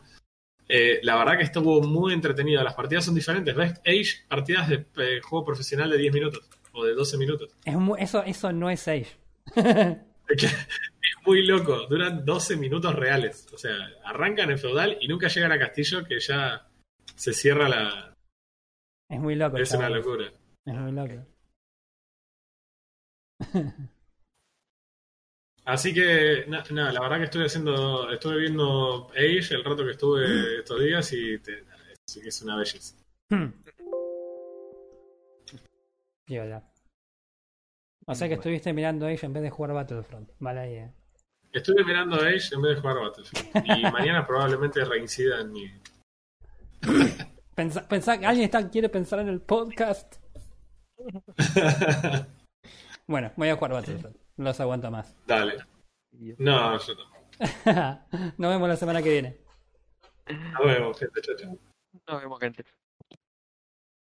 [0.68, 2.64] Eh, la verdad que estuvo muy entretenido.
[2.64, 3.56] Las partidas son diferentes.
[3.56, 3.80] ¿Ves?
[3.86, 7.56] Age, partidas de eh, juego profesional de 10 minutos o de 12 minutos.
[8.00, 9.18] eso, eso no es Age.
[9.56, 10.56] es
[11.26, 11.88] muy loco.
[11.88, 13.48] Duran 12 minutos reales.
[13.54, 13.76] O sea,
[14.06, 16.68] arrancan en feudal y nunca llegan a castillo que ya
[17.16, 18.16] se cierra la.
[19.10, 19.58] Es muy loco.
[19.58, 20.32] Es una locura.
[20.66, 21.26] Es muy loco.
[25.66, 30.60] Así que, nada, la verdad que estuve haciendo, estuve viendo Age el rato que estuve
[30.60, 31.64] estos días y te,
[32.06, 32.96] sí que es una belleza.
[33.30, 33.54] Hmm.
[38.06, 40.30] O sea que estuviste mirando Age en vez de jugar Battlefront.
[40.40, 40.92] Vale ahí, eh.
[41.54, 43.66] Estuve mirando Age en vez de jugar Battlefront.
[43.66, 45.72] Y mañana probablemente reincida en mi.
[47.56, 50.16] Pensá, pensá, alguien está, quiere pensar en el podcast.
[53.08, 54.23] bueno, voy a jugar Battlefront.
[54.38, 55.16] No los aguanto más.
[55.28, 55.58] Dale.
[56.38, 57.14] No, yo no.
[58.38, 59.38] Nos vemos la semana que viene.
[60.28, 61.22] Nos vemos, gente.
[61.22, 61.58] Chao,
[62.08, 62.66] Nos vemos, gente.